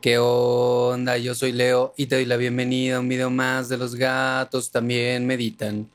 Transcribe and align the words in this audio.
¿Qué 0.00 0.16
onda? 0.16 1.18
Yo 1.18 1.34
soy 1.34 1.50
Leo 1.50 1.92
y 1.96 2.06
te 2.06 2.14
doy 2.14 2.24
la 2.24 2.36
bienvenida 2.36 2.96
a 2.96 3.00
un 3.00 3.08
video 3.08 3.30
más 3.30 3.68
de 3.68 3.76
los 3.76 3.96
gatos 3.96 4.70
también 4.70 5.26
meditan. 5.26 5.90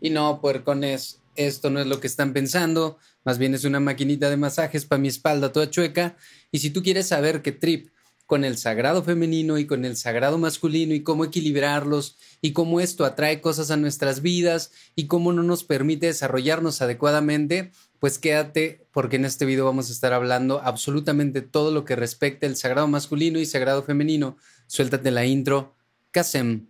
Y 0.00 0.10
no, 0.10 0.40
puercones, 0.40 1.22
esto 1.34 1.68
no 1.68 1.80
es 1.80 1.88
lo 1.88 1.98
que 1.98 2.06
están 2.06 2.32
pensando, 2.32 2.98
más 3.24 3.38
bien 3.38 3.54
es 3.54 3.64
una 3.64 3.80
maquinita 3.80 4.30
de 4.30 4.36
masajes 4.36 4.84
para 4.84 5.00
mi 5.00 5.08
espalda 5.08 5.52
toda 5.52 5.70
chueca. 5.70 6.16
Y 6.52 6.60
si 6.60 6.70
tú 6.70 6.84
quieres 6.84 7.08
saber 7.08 7.42
qué 7.42 7.50
trip 7.50 7.88
con 8.26 8.44
el 8.44 8.58
sagrado 8.58 9.02
femenino 9.02 9.58
y 9.58 9.66
con 9.66 9.84
el 9.84 9.96
sagrado 9.96 10.38
masculino 10.38 10.94
y 10.94 11.02
cómo 11.02 11.24
equilibrarlos 11.24 12.16
y 12.40 12.52
cómo 12.52 12.78
esto 12.78 13.04
atrae 13.04 13.40
cosas 13.40 13.72
a 13.72 13.76
nuestras 13.76 14.22
vidas 14.22 14.70
y 14.94 15.08
cómo 15.08 15.32
no 15.32 15.42
nos 15.42 15.64
permite 15.64 16.06
desarrollarnos 16.06 16.80
adecuadamente, 16.80 17.72
pues 17.98 18.18
quédate 18.18 18.86
porque 18.92 19.16
en 19.16 19.24
este 19.24 19.44
video 19.44 19.64
vamos 19.64 19.88
a 19.88 19.92
estar 19.92 20.12
hablando 20.12 20.60
absolutamente 20.62 21.42
todo 21.42 21.72
lo 21.72 21.84
que 21.84 21.96
respecta 21.96 22.46
al 22.46 22.56
sagrado 22.56 22.86
masculino 22.86 23.40
y 23.40 23.46
sagrado 23.46 23.82
femenino. 23.82 24.36
Suéltate 24.66 25.10
la 25.10 25.24
intro. 25.24 25.74
Kasem. 26.10 26.68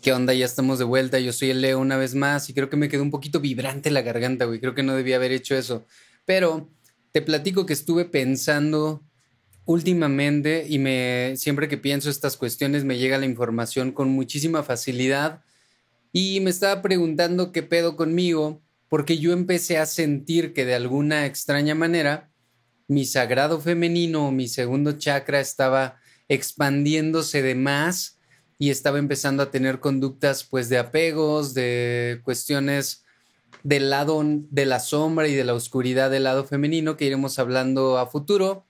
¿Qué 0.00 0.14
onda? 0.14 0.32
Ya 0.32 0.46
estamos 0.46 0.78
de 0.78 0.86
vuelta. 0.86 1.18
Yo 1.20 1.32
soy 1.34 1.50
el 1.50 1.60
Leo 1.60 1.78
una 1.78 1.98
vez 1.98 2.14
más 2.14 2.48
y 2.48 2.54
creo 2.54 2.70
que 2.70 2.78
me 2.78 2.88
quedó 2.88 3.02
un 3.02 3.10
poquito 3.10 3.38
vibrante 3.38 3.90
la 3.90 4.00
garganta, 4.00 4.46
güey. 4.46 4.58
Creo 4.58 4.74
que 4.74 4.82
no 4.82 4.94
debía 4.94 5.16
haber 5.16 5.32
hecho 5.32 5.54
eso. 5.54 5.84
Pero 6.24 6.70
te 7.12 7.20
platico 7.20 7.66
que 7.66 7.74
estuve 7.74 8.06
pensando 8.06 9.04
últimamente 9.64 10.66
y 10.68 10.78
me 10.78 11.34
siempre 11.36 11.68
que 11.68 11.78
pienso 11.78 12.10
estas 12.10 12.36
cuestiones 12.36 12.84
me 12.84 12.98
llega 12.98 13.18
la 13.18 13.26
información 13.26 13.92
con 13.92 14.10
muchísima 14.10 14.62
facilidad. 14.62 15.42
Y 16.12 16.40
me 16.40 16.50
estaba 16.50 16.82
preguntando 16.82 17.52
qué 17.52 17.62
pedo 17.62 17.96
conmigo 17.96 18.60
porque 18.88 19.18
yo 19.18 19.32
empecé 19.32 19.78
a 19.78 19.86
sentir 19.86 20.52
que 20.52 20.64
de 20.64 20.74
alguna 20.74 21.26
extraña 21.26 21.74
manera 21.74 22.30
mi 22.88 23.04
sagrado 23.04 23.60
femenino, 23.60 24.32
mi 24.32 24.48
segundo 24.48 24.92
chakra 24.92 25.38
estaba 25.38 26.00
expandiéndose 26.28 27.42
de 27.42 27.54
más 27.54 28.18
y 28.58 28.70
estaba 28.70 28.98
empezando 28.98 29.44
a 29.44 29.50
tener 29.52 29.78
conductas 29.78 30.42
pues 30.42 30.68
de 30.68 30.78
apegos, 30.78 31.54
de 31.54 32.20
cuestiones 32.24 33.04
del 33.62 33.90
lado 33.90 34.22
de 34.24 34.66
la 34.66 34.80
sombra 34.80 35.28
y 35.28 35.34
de 35.34 35.44
la 35.44 35.54
oscuridad 35.54 36.10
del 36.10 36.24
lado 36.24 36.44
femenino 36.44 36.96
que 36.96 37.04
iremos 37.04 37.38
hablando 37.38 37.98
a 37.98 38.06
futuro 38.06 38.66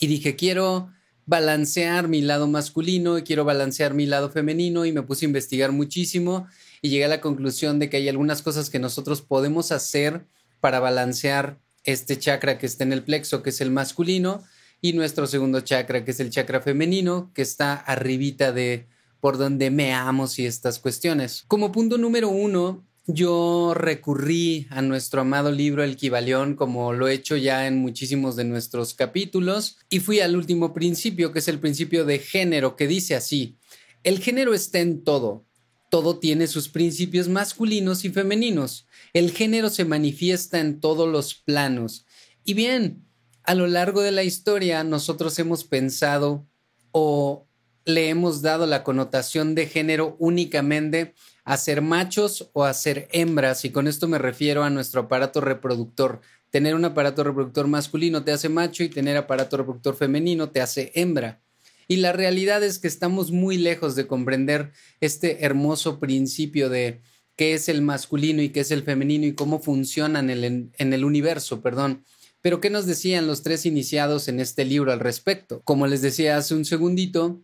y 0.00 0.06
dije, 0.08 0.34
quiero 0.34 0.90
balancear 1.26 2.08
mi 2.08 2.22
lado 2.22 2.48
masculino 2.48 3.18
y 3.18 3.22
quiero 3.22 3.44
balancear 3.44 3.94
mi 3.94 4.06
lado 4.06 4.30
femenino 4.30 4.84
y 4.86 4.92
me 4.92 5.02
puse 5.02 5.26
a 5.26 5.28
investigar 5.28 5.70
muchísimo 5.70 6.48
y 6.82 6.88
llegué 6.88 7.04
a 7.04 7.08
la 7.08 7.20
conclusión 7.20 7.78
de 7.78 7.88
que 7.88 7.98
hay 7.98 8.08
algunas 8.08 8.42
cosas 8.42 8.70
que 8.70 8.80
nosotros 8.80 9.22
podemos 9.22 9.70
hacer 9.70 10.26
para 10.58 10.80
balancear 10.80 11.60
este 11.84 12.18
chakra 12.18 12.58
que 12.58 12.66
está 12.66 12.84
en 12.84 12.92
el 12.92 13.04
plexo, 13.04 13.42
que 13.42 13.50
es 13.50 13.60
el 13.60 13.70
masculino, 13.70 14.42
y 14.82 14.94
nuestro 14.94 15.26
segundo 15.26 15.60
chakra, 15.60 16.04
que 16.04 16.10
es 16.10 16.20
el 16.20 16.30
chakra 16.30 16.62
femenino, 16.62 17.30
que 17.34 17.42
está 17.42 17.74
arribita 17.74 18.52
de 18.52 18.88
por 19.20 19.36
donde 19.36 19.70
meamos 19.70 20.38
y 20.38 20.46
estas 20.46 20.78
cuestiones. 20.78 21.44
Como 21.46 21.70
punto 21.70 21.98
número 21.98 22.30
uno, 22.30 22.86
yo 23.14 23.72
recurrí 23.74 24.66
a 24.70 24.82
nuestro 24.82 25.22
amado 25.22 25.50
libro 25.50 25.82
El 25.82 25.96
Kibalión, 25.96 26.54
como 26.54 26.92
lo 26.92 27.08
he 27.08 27.14
hecho 27.14 27.36
ya 27.36 27.66
en 27.66 27.78
muchísimos 27.78 28.36
de 28.36 28.44
nuestros 28.44 28.94
capítulos, 28.94 29.78
y 29.88 30.00
fui 30.00 30.20
al 30.20 30.36
último 30.36 30.72
principio, 30.72 31.32
que 31.32 31.40
es 31.40 31.48
el 31.48 31.58
principio 31.58 32.04
de 32.04 32.18
género, 32.18 32.76
que 32.76 32.86
dice 32.86 33.14
así, 33.14 33.58
el 34.02 34.20
género 34.20 34.54
está 34.54 34.80
en 34.80 35.04
todo, 35.04 35.46
todo 35.90 36.18
tiene 36.18 36.46
sus 36.46 36.68
principios 36.68 37.28
masculinos 37.28 38.04
y 38.04 38.10
femeninos, 38.10 38.86
el 39.12 39.32
género 39.32 39.70
se 39.70 39.84
manifiesta 39.84 40.60
en 40.60 40.80
todos 40.80 41.08
los 41.08 41.34
planos. 41.34 42.06
Y 42.44 42.54
bien, 42.54 43.04
a 43.44 43.54
lo 43.54 43.66
largo 43.66 44.00
de 44.00 44.12
la 44.12 44.22
historia 44.22 44.84
nosotros 44.84 45.38
hemos 45.38 45.64
pensado 45.64 46.46
o 46.92 47.46
le 47.84 48.08
hemos 48.08 48.42
dado 48.42 48.66
la 48.66 48.84
connotación 48.84 49.54
de 49.54 49.66
género 49.66 50.16
únicamente 50.18 51.14
a 51.50 51.56
ser 51.56 51.82
machos 51.82 52.48
o 52.52 52.62
a 52.62 52.72
ser 52.72 53.08
hembras, 53.10 53.64
y 53.64 53.70
con 53.70 53.88
esto 53.88 54.06
me 54.06 54.18
refiero 54.18 54.62
a 54.62 54.70
nuestro 54.70 55.00
aparato 55.00 55.40
reproductor. 55.40 56.20
Tener 56.50 56.76
un 56.76 56.84
aparato 56.84 57.24
reproductor 57.24 57.66
masculino 57.66 58.22
te 58.22 58.30
hace 58.30 58.48
macho 58.48 58.84
y 58.84 58.88
tener 58.88 59.16
aparato 59.16 59.56
reproductor 59.56 59.96
femenino 59.96 60.50
te 60.50 60.60
hace 60.60 60.92
hembra. 60.94 61.40
Y 61.88 61.96
la 61.96 62.12
realidad 62.12 62.62
es 62.62 62.78
que 62.78 62.86
estamos 62.86 63.32
muy 63.32 63.56
lejos 63.58 63.96
de 63.96 64.06
comprender 64.06 64.70
este 65.00 65.44
hermoso 65.44 65.98
principio 65.98 66.68
de 66.68 67.00
qué 67.34 67.54
es 67.54 67.68
el 67.68 67.82
masculino 67.82 68.42
y 68.42 68.50
qué 68.50 68.60
es 68.60 68.70
el 68.70 68.84
femenino 68.84 69.26
y 69.26 69.34
cómo 69.34 69.58
funcionan 69.58 70.30
en 70.30 70.44
el, 70.44 70.70
en 70.78 70.92
el 70.92 71.04
universo, 71.04 71.62
perdón. 71.62 72.04
Pero 72.42 72.60
¿qué 72.60 72.70
nos 72.70 72.86
decían 72.86 73.26
los 73.26 73.42
tres 73.42 73.66
iniciados 73.66 74.28
en 74.28 74.38
este 74.38 74.64
libro 74.64 74.92
al 74.92 75.00
respecto? 75.00 75.62
Como 75.64 75.88
les 75.88 76.00
decía 76.00 76.36
hace 76.36 76.54
un 76.54 76.64
segundito, 76.64 77.40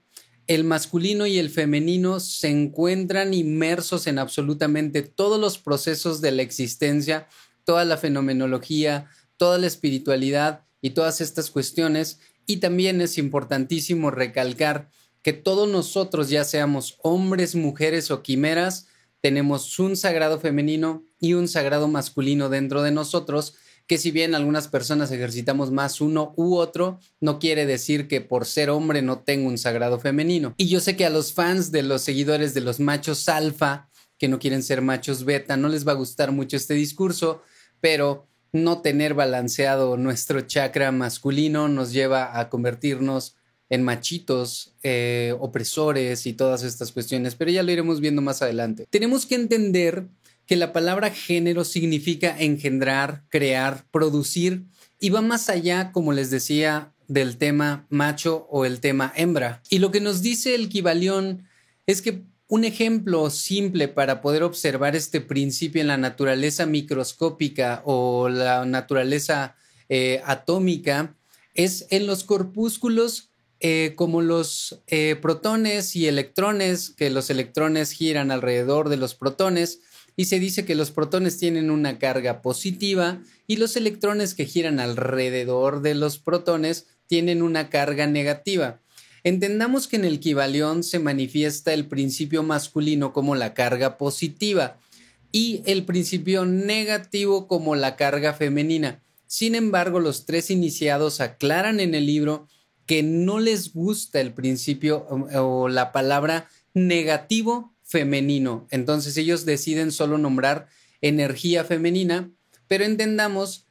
el 0.46 0.64
masculino 0.64 1.26
y 1.26 1.38
el 1.38 1.50
femenino 1.50 2.20
se 2.20 2.48
encuentran 2.48 3.34
inmersos 3.34 4.06
en 4.06 4.18
absolutamente 4.18 5.02
todos 5.02 5.40
los 5.40 5.58
procesos 5.58 6.20
de 6.20 6.32
la 6.32 6.42
existencia, 6.42 7.28
toda 7.64 7.84
la 7.84 7.96
fenomenología, 7.96 9.10
toda 9.36 9.58
la 9.58 9.66
espiritualidad 9.66 10.64
y 10.80 10.90
todas 10.90 11.20
estas 11.20 11.50
cuestiones. 11.50 12.20
Y 12.46 12.58
también 12.58 13.00
es 13.00 13.18
importantísimo 13.18 14.10
recalcar 14.10 14.88
que 15.22 15.32
todos 15.32 15.68
nosotros, 15.68 16.30
ya 16.30 16.44
seamos 16.44 16.98
hombres, 17.02 17.56
mujeres 17.56 18.12
o 18.12 18.22
quimeras, 18.22 18.86
tenemos 19.20 19.80
un 19.80 19.96
sagrado 19.96 20.38
femenino 20.38 21.04
y 21.18 21.34
un 21.34 21.48
sagrado 21.48 21.88
masculino 21.88 22.48
dentro 22.48 22.82
de 22.82 22.92
nosotros 22.92 23.56
que 23.86 23.98
si 23.98 24.10
bien 24.10 24.34
algunas 24.34 24.68
personas 24.68 25.10
ejercitamos 25.10 25.70
más 25.70 26.00
uno 26.00 26.34
u 26.36 26.56
otro, 26.56 26.98
no 27.20 27.38
quiere 27.38 27.66
decir 27.66 28.08
que 28.08 28.20
por 28.20 28.46
ser 28.46 28.70
hombre 28.70 29.02
no 29.02 29.20
tengo 29.20 29.48
un 29.48 29.58
sagrado 29.58 30.00
femenino. 30.00 30.54
Y 30.56 30.68
yo 30.68 30.80
sé 30.80 30.96
que 30.96 31.06
a 31.06 31.10
los 31.10 31.32
fans 31.32 31.70
de 31.70 31.82
los 31.82 32.02
seguidores 32.02 32.52
de 32.54 32.62
los 32.62 32.80
machos 32.80 33.28
alfa, 33.28 33.88
que 34.18 34.28
no 34.28 34.38
quieren 34.38 34.62
ser 34.62 34.82
machos 34.82 35.24
beta, 35.24 35.56
no 35.56 35.68
les 35.68 35.86
va 35.86 35.92
a 35.92 35.96
gustar 35.96 36.32
mucho 36.32 36.56
este 36.56 36.74
discurso, 36.74 37.42
pero 37.80 38.26
no 38.52 38.80
tener 38.80 39.14
balanceado 39.14 39.96
nuestro 39.96 40.40
chakra 40.40 40.90
masculino 40.90 41.68
nos 41.68 41.92
lleva 41.92 42.38
a 42.38 42.48
convertirnos 42.48 43.36
en 43.68 43.82
machitos, 43.82 44.74
eh, 44.82 45.34
opresores 45.40 46.26
y 46.26 46.32
todas 46.32 46.62
estas 46.62 46.92
cuestiones, 46.92 47.34
pero 47.34 47.50
ya 47.50 47.62
lo 47.62 47.72
iremos 47.72 48.00
viendo 48.00 48.22
más 48.22 48.40
adelante. 48.40 48.86
Tenemos 48.90 49.26
que 49.26 49.34
entender 49.34 50.06
que 50.46 50.56
la 50.56 50.72
palabra 50.72 51.10
género 51.10 51.64
significa 51.64 52.36
engendrar, 52.38 53.24
crear, 53.28 53.84
producir 53.90 54.64
y 55.00 55.10
va 55.10 55.20
más 55.20 55.48
allá, 55.48 55.92
como 55.92 56.12
les 56.12 56.30
decía, 56.30 56.92
del 57.08 57.36
tema 57.36 57.86
macho 57.90 58.46
o 58.50 58.64
el 58.64 58.80
tema 58.80 59.12
hembra. 59.16 59.62
Y 59.68 59.78
lo 59.78 59.90
que 59.90 60.00
nos 60.00 60.22
dice 60.22 60.54
el 60.54 60.68
Kibalión 60.68 61.46
es 61.86 62.02
que 62.02 62.22
un 62.48 62.64
ejemplo 62.64 63.28
simple 63.30 63.88
para 63.88 64.20
poder 64.20 64.44
observar 64.44 64.94
este 64.94 65.20
principio 65.20 65.80
en 65.80 65.88
la 65.88 65.96
naturaleza 65.96 66.64
microscópica 66.64 67.82
o 67.84 68.28
la 68.28 68.64
naturaleza 68.64 69.56
eh, 69.88 70.22
atómica 70.24 71.16
es 71.54 71.86
en 71.90 72.06
los 72.06 72.22
corpúsculos 72.22 73.30
eh, 73.58 73.94
como 73.96 74.20
los 74.20 74.82
eh, 74.86 75.16
protones 75.20 75.96
y 75.96 76.06
electrones, 76.06 76.90
que 76.90 77.08
los 77.08 77.30
electrones 77.30 77.90
giran 77.90 78.30
alrededor 78.30 78.90
de 78.90 78.98
los 78.98 79.14
protones, 79.14 79.80
y 80.16 80.24
se 80.24 80.40
dice 80.40 80.64
que 80.64 80.74
los 80.74 80.90
protones 80.90 81.38
tienen 81.38 81.70
una 81.70 81.98
carga 81.98 82.40
positiva 82.40 83.20
y 83.46 83.56
los 83.56 83.76
electrones 83.76 84.34
que 84.34 84.46
giran 84.46 84.80
alrededor 84.80 85.82
de 85.82 85.94
los 85.94 86.18
protones 86.18 86.86
tienen 87.06 87.42
una 87.42 87.68
carga 87.68 88.06
negativa. 88.06 88.80
Entendamos 89.24 89.88
que 89.88 89.96
en 89.96 90.04
el 90.04 90.20
Kibalión 90.20 90.82
se 90.82 90.98
manifiesta 90.98 91.74
el 91.74 91.86
principio 91.86 92.42
masculino 92.42 93.12
como 93.12 93.34
la 93.34 93.54
carga 93.54 93.98
positiva 93.98 94.78
y 95.32 95.62
el 95.66 95.84
principio 95.84 96.46
negativo 96.46 97.46
como 97.46 97.76
la 97.76 97.96
carga 97.96 98.32
femenina. 98.32 99.02
Sin 99.26 99.54
embargo, 99.54 100.00
los 100.00 100.24
tres 100.24 100.50
iniciados 100.50 101.20
aclaran 101.20 101.80
en 101.80 101.94
el 101.94 102.06
libro 102.06 102.48
que 102.86 103.02
no 103.02 103.40
les 103.40 103.74
gusta 103.74 104.20
el 104.20 104.32
principio 104.32 105.06
o 105.10 105.68
la 105.68 105.92
palabra 105.92 106.48
negativo 106.72 107.75
femenino. 107.86 108.66
Entonces 108.70 109.16
ellos 109.16 109.44
deciden 109.44 109.92
solo 109.92 110.18
nombrar 110.18 110.68
energía 111.00 111.64
femenina, 111.64 112.30
pero 112.66 112.84
entendamos 112.84 113.66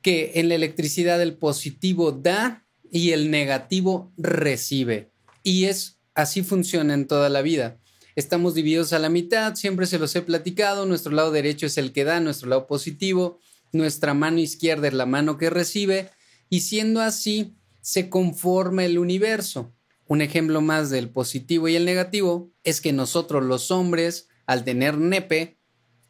que 0.00 0.32
en 0.36 0.48
la 0.48 0.54
electricidad 0.54 1.20
el 1.20 1.34
positivo 1.34 2.12
da 2.12 2.64
y 2.90 3.10
el 3.10 3.30
negativo 3.30 4.12
recibe. 4.16 5.10
Y 5.42 5.64
es 5.64 5.98
así 6.14 6.42
funciona 6.42 6.94
en 6.94 7.06
toda 7.06 7.28
la 7.28 7.42
vida. 7.42 7.78
Estamos 8.16 8.54
divididos 8.54 8.92
a 8.92 8.98
la 8.98 9.08
mitad, 9.08 9.54
siempre 9.54 9.86
se 9.86 9.98
los 9.98 10.14
he 10.16 10.22
platicado, 10.22 10.86
nuestro 10.86 11.12
lado 11.12 11.30
derecho 11.30 11.66
es 11.66 11.78
el 11.78 11.92
que 11.92 12.04
da, 12.04 12.18
nuestro 12.20 12.48
lado 12.48 12.66
positivo, 12.66 13.38
nuestra 13.72 14.14
mano 14.14 14.38
izquierda 14.38 14.88
es 14.88 14.94
la 14.94 15.06
mano 15.06 15.38
que 15.38 15.50
recibe, 15.50 16.10
y 16.50 16.60
siendo 16.60 17.00
así, 17.00 17.54
se 17.80 18.08
conforma 18.08 18.84
el 18.84 18.98
universo. 18.98 19.72
Un 20.08 20.22
ejemplo 20.22 20.60
más 20.60 20.90
del 20.90 21.10
positivo 21.10 21.68
y 21.68 21.76
el 21.76 21.84
negativo 21.84 22.50
es 22.64 22.80
que 22.80 22.92
nosotros 22.92 23.44
los 23.44 23.70
hombres, 23.70 24.28
al 24.46 24.64
tener 24.64 24.98
nepe, 24.98 25.58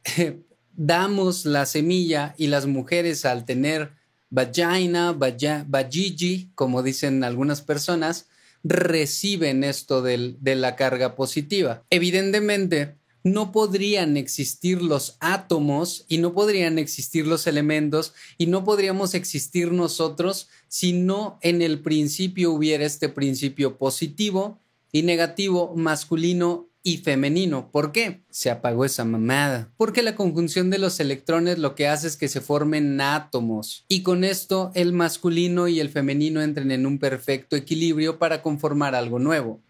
damos 0.72 1.44
la 1.44 1.66
semilla 1.66 2.34
y 2.38 2.46
las 2.46 2.66
mujeres 2.66 3.24
al 3.24 3.44
tener 3.44 3.92
vagina, 4.30 5.12
vagigi, 5.12 6.52
como 6.54 6.82
dicen 6.82 7.24
algunas 7.24 7.60
personas, 7.60 8.28
reciben 8.62 9.64
esto 9.64 10.02
de 10.02 10.54
la 10.54 10.76
carga 10.76 11.16
positiva. 11.16 11.84
Evidentemente, 11.90 12.97
no 13.24 13.52
podrían 13.52 14.16
existir 14.16 14.82
los 14.82 15.16
átomos 15.20 16.04
y 16.08 16.18
no 16.18 16.32
podrían 16.34 16.78
existir 16.78 17.26
los 17.26 17.46
elementos 17.46 18.14
y 18.36 18.46
no 18.46 18.64
podríamos 18.64 19.14
existir 19.14 19.72
nosotros 19.72 20.48
si 20.68 20.92
no 20.92 21.38
en 21.42 21.62
el 21.62 21.80
principio 21.80 22.52
hubiera 22.52 22.84
este 22.84 23.08
principio 23.08 23.78
positivo 23.78 24.60
y 24.92 25.02
negativo, 25.02 25.74
masculino 25.76 26.68
y 26.82 26.98
femenino. 26.98 27.70
¿Por 27.70 27.92
qué? 27.92 28.22
Se 28.30 28.50
apagó 28.50 28.84
esa 28.84 29.04
mamada. 29.04 29.70
Porque 29.76 30.02
la 30.02 30.14
conjunción 30.14 30.70
de 30.70 30.78
los 30.78 31.00
electrones 31.00 31.58
lo 31.58 31.74
que 31.74 31.86
hace 31.86 32.06
es 32.06 32.16
que 32.16 32.28
se 32.28 32.40
formen 32.40 33.00
átomos. 33.00 33.84
Y 33.88 34.02
con 34.02 34.24
esto 34.24 34.70
el 34.74 34.92
masculino 34.92 35.68
y 35.68 35.80
el 35.80 35.90
femenino 35.90 36.40
entren 36.40 36.70
en 36.70 36.86
un 36.86 36.98
perfecto 36.98 37.56
equilibrio 37.56 38.18
para 38.18 38.40
conformar 38.42 38.94
algo 38.94 39.18
nuevo. 39.18 39.60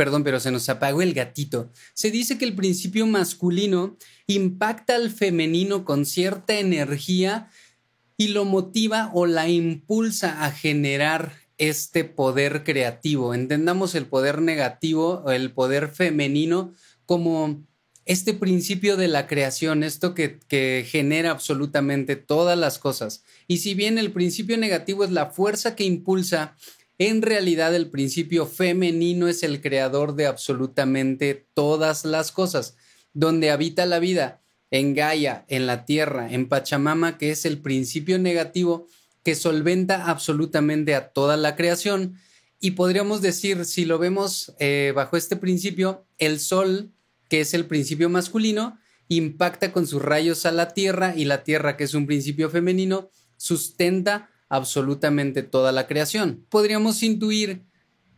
Perdón, 0.00 0.24
pero 0.24 0.40
se 0.40 0.50
nos 0.50 0.66
apagó 0.70 1.02
el 1.02 1.12
gatito. 1.12 1.70
Se 1.92 2.10
dice 2.10 2.38
que 2.38 2.46
el 2.46 2.54
principio 2.54 3.06
masculino 3.06 3.98
impacta 4.26 4.94
al 4.94 5.10
femenino 5.10 5.84
con 5.84 6.06
cierta 6.06 6.58
energía 6.58 7.50
y 8.16 8.28
lo 8.28 8.46
motiva 8.46 9.10
o 9.12 9.26
la 9.26 9.50
impulsa 9.50 10.46
a 10.46 10.52
generar 10.52 11.34
este 11.58 12.04
poder 12.04 12.64
creativo. 12.64 13.34
Entendamos 13.34 13.94
el 13.94 14.06
poder 14.06 14.40
negativo 14.40 15.22
o 15.26 15.32
el 15.32 15.52
poder 15.52 15.88
femenino 15.90 16.72
como 17.04 17.62
este 18.06 18.32
principio 18.32 18.96
de 18.96 19.08
la 19.08 19.26
creación, 19.26 19.84
esto 19.84 20.14
que, 20.14 20.40
que, 20.48 20.86
genera 20.88 21.30
absolutamente 21.30 22.16
todas 22.16 22.58
las 22.58 22.78
cosas. 22.78 23.22
Y 23.46 23.58
si 23.58 23.74
bien 23.74 23.98
el 23.98 24.12
principio 24.12 24.56
negativo 24.56 25.04
es 25.04 25.10
la 25.10 25.26
fuerza 25.26 25.76
que 25.76 25.84
impulsa, 25.84 26.56
en 27.00 27.22
realidad 27.22 27.74
el 27.74 27.88
principio 27.88 28.44
femenino 28.44 29.26
es 29.26 29.42
el 29.42 29.62
creador 29.62 30.16
de 30.16 30.26
absolutamente 30.26 31.46
todas 31.54 32.04
las 32.04 32.30
cosas, 32.30 32.76
donde 33.14 33.50
habita 33.50 33.86
la 33.86 33.98
vida, 33.98 34.42
en 34.70 34.94
Gaia, 34.94 35.46
en 35.48 35.66
la 35.66 35.86
Tierra, 35.86 36.30
en 36.30 36.46
Pachamama, 36.46 37.16
que 37.16 37.30
es 37.30 37.46
el 37.46 37.58
principio 37.62 38.18
negativo, 38.18 38.86
que 39.24 39.34
solventa 39.34 40.10
absolutamente 40.10 40.94
a 40.94 41.08
toda 41.08 41.38
la 41.38 41.56
creación. 41.56 42.16
Y 42.60 42.72
podríamos 42.72 43.22
decir, 43.22 43.64
si 43.64 43.86
lo 43.86 43.98
vemos 43.98 44.54
eh, 44.58 44.92
bajo 44.94 45.16
este 45.16 45.36
principio, 45.36 46.04
el 46.18 46.38
Sol, 46.38 46.92
que 47.30 47.40
es 47.40 47.54
el 47.54 47.64
principio 47.64 48.10
masculino, 48.10 48.78
impacta 49.08 49.72
con 49.72 49.86
sus 49.86 50.02
rayos 50.02 50.44
a 50.44 50.52
la 50.52 50.74
Tierra 50.74 51.14
y 51.16 51.24
la 51.24 51.44
Tierra, 51.44 51.78
que 51.78 51.84
es 51.84 51.94
un 51.94 52.06
principio 52.06 52.50
femenino, 52.50 53.10
sustenta 53.38 54.29
absolutamente 54.50 55.42
toda 55.42 55.72
la 55.72 55.86
creación. 55.86 56.44
Podríamos 56.50 57.02
intuir 57.02 57.62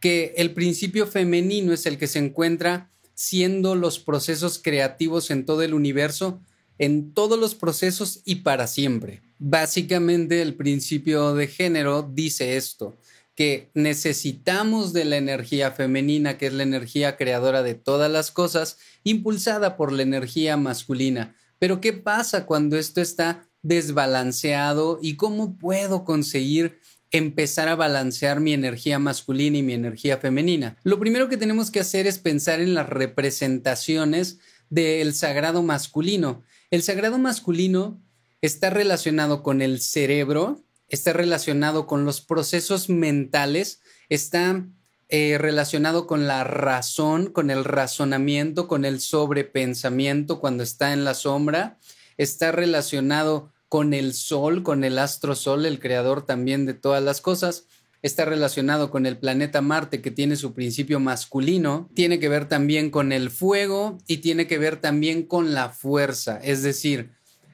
que 0.00 0.34
el 0.36 0.52
principio 0.52 1.06
femenino 1.06 1.72
es 1.72 1.86
el 1.86 1.96
que 1.96 2.08
se 2.08 2.18
encuentra 2.18 2.90
siendo 3.14 3.76
los 3.76 4.00
procesos 4.00 4.58
creativos 4.60 5.30
en 5.30 5.46
todo 5.46 5.62
el 5.62 5.74
universo, 5.74 6.40
en 6.78 7.14
todos 7.14 7.38
los 7.38 7.54
procesos 7.54 8.22
y 8.24 8.36
para 8.36 8.66
siempre. 8.66 9.22
Básicamente 9.38 10.42
el 10.42 10.54
principio 10.54 11.34
de 11.34 11.46
género 11.46 12.02
dice 12.02 12.56
esto, 12.56 12.96
que 13.34 13.70
necesitamos 13.74 14.92
de 14.92 15.04
la 15.04 15.18
energía 15.18 15.70
femenina, 15.70 16.38
que 16.38 16.46
es 16.46 16.52
la 16.52 16.64
energía 16.64 17.16
creadora 17.16 17.62
de 17.62 17.74
todas 17.74 18.10
las 18.10 18.30
cosas, 18.30 18.78
impulsada 19.04 19.76
por 19.76 19.92
la 19.92 20.02
energía 20.02 20.56
masculina. 20.56 21.36
Pero 21.58 21.80
¿qué 21.80 21.92
pasa 21.92 22.46
cuando 22.46 22.76
esto 22.76 23.00
está 23.00 23.48
desbalanceado 23.62 24.98
y 25.00 25.16
cómo 25.16 25.56
puedo 25.56 26.04
conseguir 26.04 26.80
empezar 27.10 27.68
a 27.68 27.76
balancear 27.76 28.40
mi 28.40 28.52
energía 28.52 28.98
masculina 28.98 29.58
y 29.58 29.62
mi 29.62 29.74
energía 29.74 30.18
femenina? 30.18 30.76
Lo 30.82 30.98
primero 30.98 31.28
que 31.28 31.36
tenemos 31.36 31.70
que 31.70 31.80
hacer 31.80 32.06
es 32.06 32.18
pensar 32.18 32.60
en 32.60 32.74
las 32.74 32.88
representaciones 32.88 34.38
del 34.70 35.14
sagrado 35.14 35.62
masculino. 35.62 36.42
El 36.70 36.82
sagrado 36.82 37.18
masculino 37.18 38.02
está 38.40 38.70
relacionado 38.70 39.42
con 39.42 39.62
el 39.62 39.80
cerebro, 39.80 40.64
está 40.88 41.12
relacionado 41.12 41.86
con 41.86 42.04
los 42.04 42.20
procesos 42.20 42.88
mentales, 42.88 43.80
está 44.08 44.66
eh, 45.14 45.36
relacionado 45.36 46.06
con 46.06 46.26
la 46.26 46.42
razón, 46.42 47.26
con 47.26 47.50
el 47.50 47.64
razonamiento, 47.64 48.66
con 48.66 48.86
el 48.86 48.98
sobrepensamiento 49.00 50.40
cuando 50.40 50.62
está 50.62 50.94
en 50.94 51.04
la 51.04 51.12
sombra, 51.12 51.78
está 52.16 52.50
relacionado 52.50 53.51
con 53.72 53.94
el 53.94 54.12
sol, 54.12 54.62
con 54.62 54.84
el 54.84 54.98
astro 54.98 55.34
sol, 55.34 55.64
el 55.64 55.80
creador 55.80 56.26
también 56.26 56.66
de 56.66 56.74
todas 56.74 57.02
las 57.02 57.22
cosas, 57.22 57.64
está 58.02 58.26
relacionado 58.26 58.90
con 58.90 59.06
el 59.06 59.16
planeta 59.16 59.62
Marte 59.62 60.02
que 60.02 60.10
tiene 60.10 60.36
su 60.36 60.52
principio 60.52 61.00
masculino, 61.00 61.88
tiene 61.94 62.18
que 62.18 62.28
ver 62.28 62.50
también 62.50 62.90
con 62.90 63.12
el 63.12 63.30
fuego 63.30 63.96
y 64.06 64.18
tiene 64.18 64.46
que 64.46 64.58
ver 64.58 64.78
también 64.78 65.22
con 65.22 65.54
la 65.54 65.70
fuerza, 65.70 66.38
es 66.44 66.62
decir, 66.62 67.12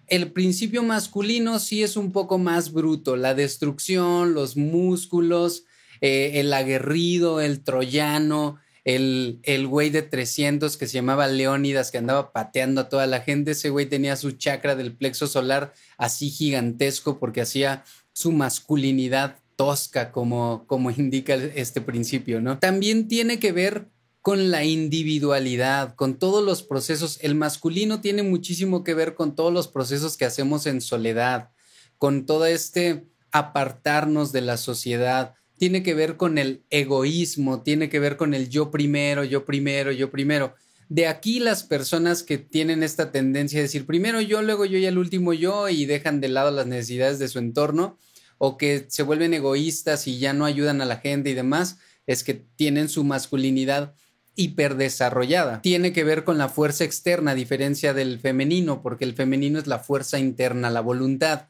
el 0.08 0.32
principio 0.32 0.82
masculino 0.82 1.60
sí 1.60 1.84
es 1.84 1.96
un 1.96 2.10
poco 2.10 2.36
más 2.36 2.72
bruto, 2.72 3.14
la 3.14 3.36
destrucción, 3.36 4.34
los 4.34 4.56
músculos, 4.56 5.66
eh, 6.00 6.40
el 6.40 6.52
aguerrido, 6.52 7.40
el 7.40 7.62
troyano, 7.62 8.58
el, 8.88 9.40
el 9.42 9.66
güey 9.66 9.90
de 9.90 10.00
300 10.00 10.78
que 10.78 10.86
se 10.86 10.94
llamaba 10.94 11.26
Leónidas, 11.26 11.90
que 11.90 11.98
andaba 11.98 12.32
pateando 12.32 12.80
a 12.80 12.88
toda 12.88 13.06
la 13.06 13.20
gente, 13.20 13.50
ese 13.50 13.68
güey 13.68 13.84
tenía 13.84 14.16
su 14.16 14.30
chakra 14.30 14.76
del 14.76 14.96
plexo 14.96 15.26
solar 15.26 15.74
así 15.98 16.30
gigantesco 16.30 17.18
porque 17.18 17.42
hacía 17.42 17.84
su 18.14 18.32
masculinidad 18.32 19.36
tosca 19.56 20.10
como, 20.10 20.64
como 20.66 20.90
indica 20.96 21.34
este 21.34 21.82
principio, 21.82 22.40
¿no? 22.40 22.58
También 22.60 23.08
tiene 23.08 23.38
que 23.38 23.52
ver 23.52 23.90
con 24.22 24.50
la 24.50 24.64
individualidad, 24.64 25.94
con 25.94 26.18
todos 26.18 26.42
los 26.42 26.62
procesos. 26.62 27.18
El 27.20 27.34
masculino 27.34 28.00
tiene 28.00 28.22
muchísimo 28.22 28.84
que 28.84 28.94
ver 28.94 29.14
con 29.14 29.34
todos 29.34 29.52
los 29.52 29.68
procesos 29.68 30.16
que 30.16 30.24
hacemos 30.24 30.64
en 30.64 30.80
soledad, 30.80 31.50
con 31.98 32.24
todo 32.24 32.46
este 32.46 33.06
apartarnos 33.32 34.32
de 34.32 34.40
la 34.40 34.56
sociedad. 34.56 35.34
Tiene 35.58 35.82
que 35.82 35.94
ver 35.94 36.16
con 36.16 36.38
el 36.38 36.62
egoísmo, 36.70 37.62
tiene 37.62 37.88
que 37.88 37.98
ver 37.98 38.16
con 38.16 38.32
el 38.32 38.48
yo 38.48 38.70
primero, 38.70 39.24
yo 39.24 39.44
primero, 39.44 39.92
yo 39.92 40.10
primero. 40.10 40.54
De 40.88 41.06
aquí 41.06 41.38
las 41.38 41.64
personas 41.64 42.22
que 42.22 42.38
tienen 42.38 42.82
esta 42.82 43.12
tendencia 43.12 43.58
a 43.58 43.62
decir 43.62 43.84
primero 43.84 44.20
yo, 44.22 44.40
luego 44.40 44.64
yo 44.64 44.78
y 44.78 44.86
el 44.86 44.96
último 44.96 45.34
yo 45.34 45.68
y 45.68 45.84
dejan 45.84 46.20
de 46.20 46.28
lado 46.28 46.50
las 46.50 46.66
necesidades 46.66 47.18
de 47.18 47.28
su 47.28 47.38
entorno 47.38 47.98
o 48.38 48.56
que 48.56 48.86
se 48.88 49.02
vuelven 49.02 49.34
egoístas 49.34 50.06
y 50.06 50.18
ya 50.18 50.32
no 50.32 50.46
ayudan 50.46 50.80
a 50.80 50.86
la 50.86 50.96
gente 50.96 51.30
y 51.30 51.34
demás, 51.34 51.78
es 52.06 52.24
que 52.24 52.34
tienen 52.34 52.88
su 52.88 53.04
masculinidad 53.04 53.94
hiperdesarrollada. 54.36 55.60
Tiene 55.60 55.92
que 55.92 56.04
ver 56.04 56.22
con 56.22 56.38
la 56.38 56.48
fuerza 56.48 56.84
externa, 56.84 57.32
a 57.32 57.34
diferencia 57.34 57.92
del 57.92 58.20
femenino, 58.20 58.82
porque 58.82 59.04
el 59.04 59.14
femenino 59.14 59.58
es 59.58 59.66
la 59.66 59.80
fuerza 59.80 60.20
interna, 60.20 60.70
la 60.70 60.80
voluntad. 60.80 61.48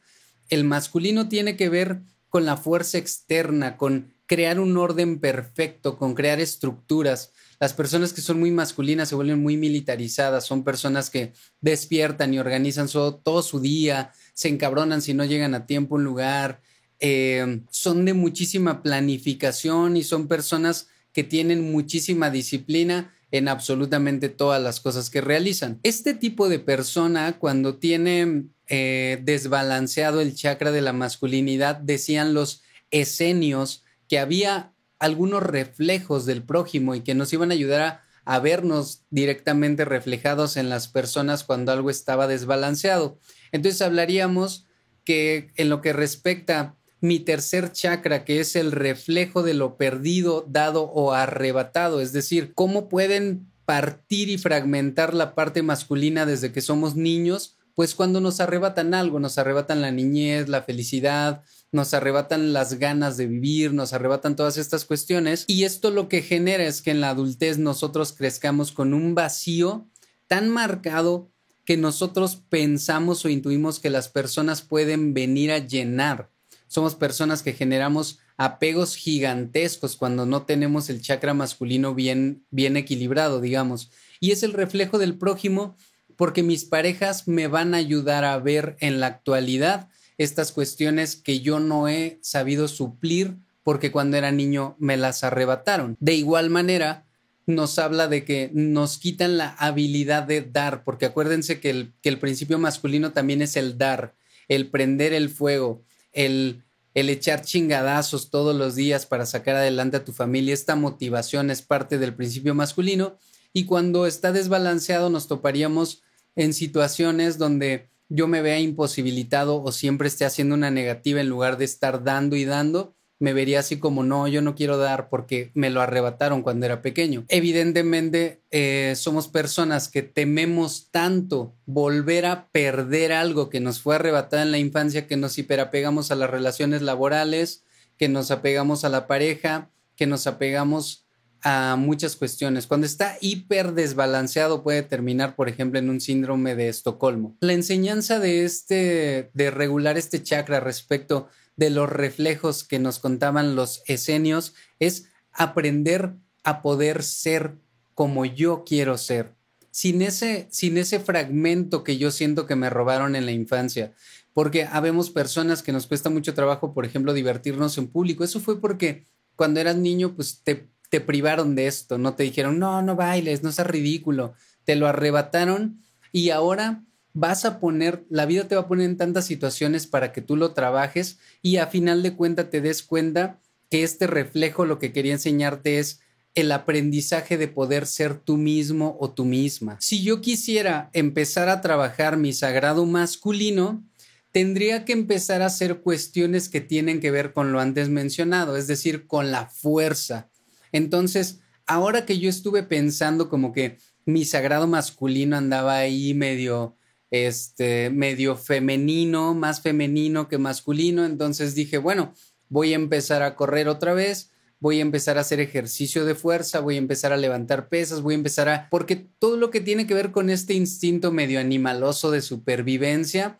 El 0.49 0.63
masculino 0.63 1.29
tiene 1.29 1.55
que 1.55 1.69
ver 1.69 2.01
con 2.29 2.45
la 2.45 2.57
fuerza 2.57 2.97
externa, 2.97 3.77
con 3.77 4.13
crear 4.25 4.59
un 4.59 4.77
orden 4.77 5.19
perfecto, 5.19 5.97
con 5.97 6.13
crear 6.13 6.39
estructuras. 6.39 7.33
Las 7.59 7.73
personas 7.73 8.13
que 8.13 8.21
son 8.21 8.39
muy 8.39 8.51
masculinas 8.51 9.09
se 9.09 9.15
vuelven 9.15 9.41
muy 9.41 9.57
militarizadas, 9.57 10.45
son 10.45 10.63
personas 10.63 11.09
que 11.09 11.33
despiertan 11.61 12.33
y 12.33 12.39
organizan 12.39 12.87
todo 12.87 13.41
su 13.41 13.59
día, 13.59 14.13
se 14.33 14.47
encabronan 14.47 15.01
si 15.01 15.13
no 15.13 15.25
llegan 15.25 15.55
a 15.55 15.65
tiempo 15.65 15.95
a 15.95 15.97
un 15.97 16.03
lugar, 16.03 16.61
eh, 16.99 17.61
son 17.71 18.05
de 18.05 18.13
muchísima 18.13 18.83
planificación 18.83 19.97
y 19.97 20.03
son 20.03 20.27
personas 20.27 20.87
que 21.11 21.23
tienen 21.23 21.71
muchísima 21.71 22.29
disciplina 22.29 23.13
en 23.31 23.47
absolutamente 23.47 24.29
todas 24.29 24.61
las 24.61 24.79
cosas 24.79 25.09
que 25.09 25.21
realizan. 25.21 25.79
Este 25.83 26.13
tipo 26.13 26.49
de 26.49 26.59
persona, 26.59 27.37
cuando 27.37 27.75
tiene 27.75 28.45
eh, 28.67 29.19
desbalanceado 29.23 30.21
el 30.21 30.35
chakra 30.35 30.71
de 30.71 30.81
la 30.81 30.93
masculinidad, 30.93 31.75
decían 31.77 32.33
los 32.33 32.63
esenios 32.91 33.83
que 34.07 34.19
había 34.19 34.73
algunos 34.97 35.43
reflejos 35.43 36.25
del 36.25 36.43
prójimo 36.43 36.95
y 36.95 37.01
que 37.01 37.15
nos 37.15 37.31
iban 37.31 37.51
a 37.51 37.53
ayudar 37.53 37.81
a, 37.81 38.03
a 38.25 38.39
vernos 38.39 39.03
directamente 39.09 39.85
reflejados 39.85 40.57
en 40.57 40.69
las 40.69 40.87
personas 40.87 41.43
cuando 41.43 41.71
algo 41.71 41.89
estaba 41.89 42.27
desbalanceado. 42.27 43.19
Entonces 43.51 43.81
hablaríamos 43.81 44.65
que 45.05 45.51
en 45.55 45.69
lo 45.69 45.81
que 45.81 45.93
respecta 45.93 46.75
mi 47.01 47.19
tercer 47.19 47.71
chakra, 47.71 48.25
que 48.25 48.39
es 48.39 48.55
el 48.55 48.71
reflejo 48.71 49.43
de 49.43 49.53
lo 49.53 49.77
perdido, 49.77 50.45
dado 50.47 50.83
o 50.83 51.13
arrebatado, 51.13 52.01
es 52.01 52.13
decir, 52.13 52.53
cómo 52.53 52.89
pueden 52.89 53.49
partir 53.65 54.29
y 54.29 54.37
fragmentar 54.37 55.13
la 55.13 55.35
parte 55.35 55.61
masculina 55.61 56.25
desde 56.25 56.51
que 56.51 56.61
somos 56.61 56.95
niños, 56.95 57.55
pues 57.75 57.95
cuando 57.95 58.19
nos 58.19 58.39
arrebatan 58.39 58.93
algo, 58.93 59.19
nos 59.19 59.37
arrebatan 59.37 59.81
la 59.81 59.91
niñez, 59.91 60.49
la 60.49 60.63
felicidad, 60.63 61.43
nos 61.71 61.93
arrebatan 61.93 62.51
las 62.51 62.73
ganas 62.73 63.15
de 63.15 63.27
vivir, 63.27 63.73
nos 63.73 63.93
arrebatan 63.93 64.35
todas 64.35 64.57
estas 64.57 64.85
cuestiones 64.85 65.45
y 65.47 65.63
esto 65.63 65.91
lo 65.91 66.09
que 66.09 66.21
genera 66.21 66.65
es 66.65 66.81
que 66.81 66.91
en 66.91 66.99
la 66.99 67.11
adultez 67.11 67.57
nosotros 67.57 68.13
crezcamos 68.13 68.71
con 68.71 68.93
un 68.93 69.15
vacío 69.15 69.87
tan 70.27 70.49
marcado 70.49 71.29
que 71.63 71.77
nosotros 71.77 72.37
pensamos 72.49 73.23
o 73.23 73.29
intuimos 73.29 73.79
que 73.79 73.91
las 73.91 74.09
personas 74.09 74.63
pueden 74.63 75.13
venir 75.13 75.51
a 75.51 75.59
llenar. 75.59 76.31
Somos 76.69 76.93
personas 76.93 77.41
que 77.41 77.53
generamos 77.53 78.19
apegos 78.37 78.95
gigantescos 78.95 79.95
cuando 79.95 80.27
no 80.27 80.43
tenemos 80.43 80.89
el 80.91 81.01
chakra 81.01 81.33
masculino 81.33 81.95
bien, 81.95 82.45
bien 82.51 82.77
equilibrado, 82.77 83.41
digamos. 83.41 83.89
Y 84.19 84.31
es 84.31 84.43
el 84.43 84.53
reflejo 84.53 84.99
del 84.99 85.17
prójimo 85.17 85.75
porque 86.15 86.43
mis 86.43 86.65
parejas 86.65 87.27
me 87.27 87.47
van 87.47 87.73
a 87.73 87.77
ayudar 87.77 88.23
a 88.23 88.37
ver 88.37 88.77
en 88.81 88.99
la 88.99 89.07
actualidad 89.07 89.89
estas 90.19 90.51
cuestiones 90.51 91.15
que 91.15 91.39
yo 91.39 91.59
no 91.59 91.87
he 91.87 92.19
sabido 92.21 92.67
suplir 92.67 93.37
porque 93.63 93.91
cuando 93.91 94.17
era 94.17 94.31
niño 94.31 94.75
me 94.77 94.95
las 94.95 95.23
arrebataron. 95.23 95.97
De 95.99 96.13
igual 96.13 96.51
manera, 96.51 97.03
nos 97.47 97.79
habla 97.79 98.07
de 98.07 98.25
que 98.25 98.51
nos 98.53 98.99
quitan 98.99 99.37
la 99.37 99.55
habilidad 99.57 100.21
de 100.21 100.43
dar, 100.43 100.83
porque 100.83 101.07
acuérdense 101.07 101.59
que 101.59 101.71
el, 101.71 101.93
que 102.03 102.09
el 102.09 102.19
principio 102.19 102.59
masculino 102.59 103.11
también 103.11 103.41
es 103.41 103.55
el 103.55 103.79
dar, 103.79 104.13
el 104.47 104.69
prender 104.69 105.13
el 105.13 105.29
fuego, 105.29 105.83
el, 106.11 106.63
el 106.93 107.09
echar 107.09 107.41
chingadazos 107.41 108.29
todos 108.29 108.55
los 108.55 108.75
días 108.75 109.05
para 109.05 109.25
sacar 109.25 109.55
adelante 109.55 109.97
a 109.97 110.05
tu 110.05 110.11
familia. 110.11 110.53
Esta 110.53 110.75
motivación 110.75 111.51
es 111.51 111.61
parte 111.61 111.97
del 111.97 112.15
principio 112.15 112.55
masculino 112.55 113.17
y 113.53 113.65
cuando 113.65 114.05
está 114.05 114.31
desbalanceado 114.31 115.09
nos 115.09 115.27
toparíamos 115.27 116.01
en 116.35 116.53
situaciones 116.53 117.37
donde 117.37 117.89
yo 118.09 118.27
me 118.27 118.41
vea 118.41 118.59
imposibilitado 118.59 119.61
o 119.61 119.71
siempre 119.71 120.07
esté 120.07 120.25
haciendo 120.25 120.55
una 120.55 120.71
negativa 120.71 121.21
en 121.21 121.29
lugar 121.29 121.57
de 121.57 121.65
estar 121.65 122.03
dando 122.03 122.35
y 122.35 122.45
dando, 122.45 122.95
me 123.19 123.33
vería 123.33 123.59
así 123.59 123.77
como 123.77 124.03
no, 124.03 124.27
yo 124.27 124.41
no 124.41 124.55
quiero 124.55 124.77
dar 124.77 125.09
porque 125.09 125.51
me 125.53 125.69
lo 125.69 125.81
arrebataron 125.81 126.41
cuando 126.41 126.65
era 126.65 126.81
pequeño. 126.81 127.25
Evidentemente, 127.27 128.41
eh, 128.49 128.93
somos 128.95 129.27
personas 129.27 129.89
que 129.89 130.01
tememos 130.01 130.89
tanto 130.89 131.53
volver 131.65 132.25
a 132.25 132.47
perder 132.47 133.11
algo 133.11 133.49
que 133.49 133.59
nos 133.59 133.81
fue 133.81 133.95
arrebatado 133.95 134.41
en 134.41 134.51
la 134.51 134.57
infancia, 134.57 135.05
que 135.05 135.17
nos 135.17 135.37
hiperapegamos 135.37 136.11
a 136.11 136.15
las 136.15 136.29
relaciones 136.29 136.81
laborales, 136.81 137.63
que 137.97 138.07
nos 138.07 138.31
apegamos 138.31 138.85
a 138.85 138.89
la 138.89 139.05
pareja, 139.05 139.69
que 139.97 140.07
nos 140.07 140.25
apegamos 140.25 141.05
a 141.41 141.75
muchas 141.77 142.15
cuestiones. 142.15 142.67
Cuando 142.67 142.85
está 142.85 143.17
hiper 143.21 143.73
desbalanceado 143.73 144.63
puede 144.63 144.83
terminar, 144.83 145.35
por 145.35 145.49
ejemplo, 145.49 145.79
en 145.79 145.89
un 145.89 146.01
síndrome 146.01 146.55
de 146.55 146.69
Estocolmo. 146.69 147.35
La 147.41 147.53
enseñanza 147.53 148.19
de 148.19 148.45
este, 148.45 149.29
de 149.33 149.51
regular 149.51 149.97
este 149.97 150.21
chakra 150.23 150.59
respecto 150.59 151.27
de 151.59 151.69
los 151.69 151.89
reflejos 151.89 152.63
que 152.63 152.79
nos 152.79 152.99
contaban 152.99 153.55
los 153.55 153.83
esenios 153.85 154.55
es 154.79 155.05
aprender 155.31 156.15
a 156.43 156.61
poder 156.61 157.03
ser 157.03 157.55
como 157.93 158.25
yo 158.25 158.63
quiero 158.65 158.97
ser. 158.97 159.35
Sin 159.69 160.01
ese, 160.01 160.47
sin 160.49 160.77
ese 160.77 160.99
fragmento 160.99 161.83
que 161.83 161.97
yo 161.97 162.09
siento 162.09 162.47
que 162.47 162.55
me 162.55 162.69
robaron 162.69 163.15
en 163.15 163.25
la 163.25 163.31
infancia. 163.31 163.93
Porque 164.33 164.63
habemos 164.63 165.11
personas 165.11 165.61
que 165.61 165.71
nos 165.71 165.85
cuesta 165.85 166.09
mucho 166.09 166.33
trabajo, 166.33 166.73
por 166.73 166.85
ejemplo, 166.85 167.13
divertirnos 167.13 167.77
en 167.77 167.87
público. 167.87 168.23
Eso 168.23 168.39
fue 168.39 168.59
porque 168.59 169.05
cuando 169.35 169.59
eras 169.59 169.75
niño, 169.75 170.15
pues 170.15 170.41
te 170.43 170.69
te 170.89 171.01
privaron 171.01 171.55
de 171.55 171.67
esto, 171.67 171.97
no 171.97 172.15
te 172.15 172.23
dijeron, 172.23 172.59
no, 172.59 172.81
no 172.81 172.95
bailes, 172.95 173.43
no 173.43 173.51
seas 173.51 173.67
ridículo, 173.67 174.33
te 174.65 174.75
lo 174.75 174.87
arrebataron 174.87 175.81
y 176.11 176.31
ahora 176.31 176.83
vas 177.19 177.45
a 177.45 177.59
poner, 177.59 178.05
la 178.09 178.25
vida 178.25 178.47
te 178.47 178.55
va 178.55 178.61
a 178.61 178.67
poner 178.67 178.85
en 178.85 178.97
tantas 178.97 179.25
situaciones 179.25 179.87
para 179.87 180.11
que 180.11 180.21
tú 180.21 180.35
lo 180.35 180.53
trabajes 180.53 181.19
y 181.41 181.57
a 181.57 181.67
final 181.67 182.03
de 182.03 182.15
cuentas 182.15 182.49
te 182.49 182.61
des 182.61 182.83
cuenta 182.83 183.39
que 183.69 183.83
este 183.83 184.07
reflejo 184.07 184.65
lo 184.65 184.79
que 184.79 184.91
quería 184.91 185.13
enseñarte 185.13 185.79
es 185.79 185.99
el 186.35 186.51
aprendizaje 186.51 187.37
de 187.37 187.47
poder 187.47 187.85
ser 187.85 188.15
tú 188.15 188.37
mismo 188.37 188.97
o 188.99 189.11
tú 189.11 189.25
misma. 189.25 189.77
Si 189.79 190.03
yo 190.03 190.21
quisiera 190.21 190.89
empezar 190.93 191.49
a 191.49 191.61
trabajar 191.61 192.17
mi 192.17 192.33
sagrado 192.33 192.85
masculino, 192.85 193.83
tendría 194.31 194.85
que 194.85 194.93
empezar 194.93 195.41
a 195.41 195.47
hacer 195.47 195.81
cuestiones 195.81 196.49
que 196.49 196.61
tienen 196.61 196.99
que 196.99 197.11
ver 197.11 197.33
con 197.33 197.51
lo 197.51 197.59
antes 197.59 197.89
mencionado, 197.89 198.57
es 198.57 198.67
decir, 198.67 199.07
con 199.07 199.31
la 199.31 199.47
fuerza, 199.47 200.29
entonces, 200.71 201.39
ahora 201.65 202.05
que 202.05 202.19
yo 202.19 202.29
estuve 202.29 202.63
pensando 202.63 203.29
como 203.29 203.51
que 203.53 203.77
mi 204.05 204.25
sagrado 204.25 204.67
masculino 204.67 205.37
andaba 205.37 205.77
ahí 205.77 206.13
medio, 206.13 206.75
este, 207.11 207.89
medio 207.89 208.35
femenino, 208.35 209.33
más 209.33 209.61
femenino 209.61 210.27
que 210.27 210.37
masculino, 210.37 211.05
entonces 211.05 211.55
dije, 211.55 211.77
bueno, 211.77 212.13
voy 212.49 212.73
a 212.73 212.77
empezar 212.77 213.23
a 213.23 213.35
correr 213.35 213.67
otra 213.67 213.93
vez, 213.93 214.31
voy 214.59 214.79
a 214.79 214.81
empezar 214.81 215.17
a 215.17 215.21
hacer 215.21 215.39
ejercicio 215.39 216.05
de 216.05 216.15
fuerza, 216.15 216.59
voy 216.59 216.75
a 216.75 216.79
empezar 216.79 217.13
a 217.13 217.17
levantar 217.17 217.69
pesas, 217.69 218.01
voy 218.01 218.13
a 218.13 218.17
empezar 218.17 218.49
a... 218.49 218.69
porque 218.69 218.95
todo 218.95 219.37
lo 219.37 219.51
que 219.51 219.61
tiene 219.61 219.87
que 219.87 219.93
ver 219.93 220.11
con 220.11 220.29
este 220.29 220.53
instinto 220.53 221.11
medio 221.11 221.39
animaloso 221.39 222.11
de 222.11 222.21
supervivencia 222.21 223.39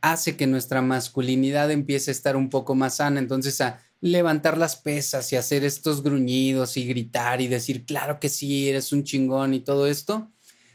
hace 0.00 0.36
que 0.36 0.46
nuestra 0.46 0.82
masculinidad 0.82 1.70
empiece 1.70 2.10
a 2.10 2.12
estar 2.12 2.36
un 2.36 2.50
poco 2.50 2.74
más 2.74 2.96
sana, 2.96 3.20
entonces 3.20 3.60
a 3.60 3.80
levantar 4.00 4.58
las 4.58 4.76
pesas 4.76 5.32
y 5.32 5.36
hacer 5.36 5.64
estos 5.64 6.02
gruñidos 6.02 6.76
y 6.76 6.86
gritar 6.86 7.40
y 7.40 7.48
decir, 7.48 7.86
claro 7.86 8.20
que 8.20 8.28
sí, 8.28 8.68
eres 8.68 8.92
un 8.92 9.04
chingón 9.04 9.54
y 9.54 9.60
todo 9.60 9.86
esto, 9.86 10.30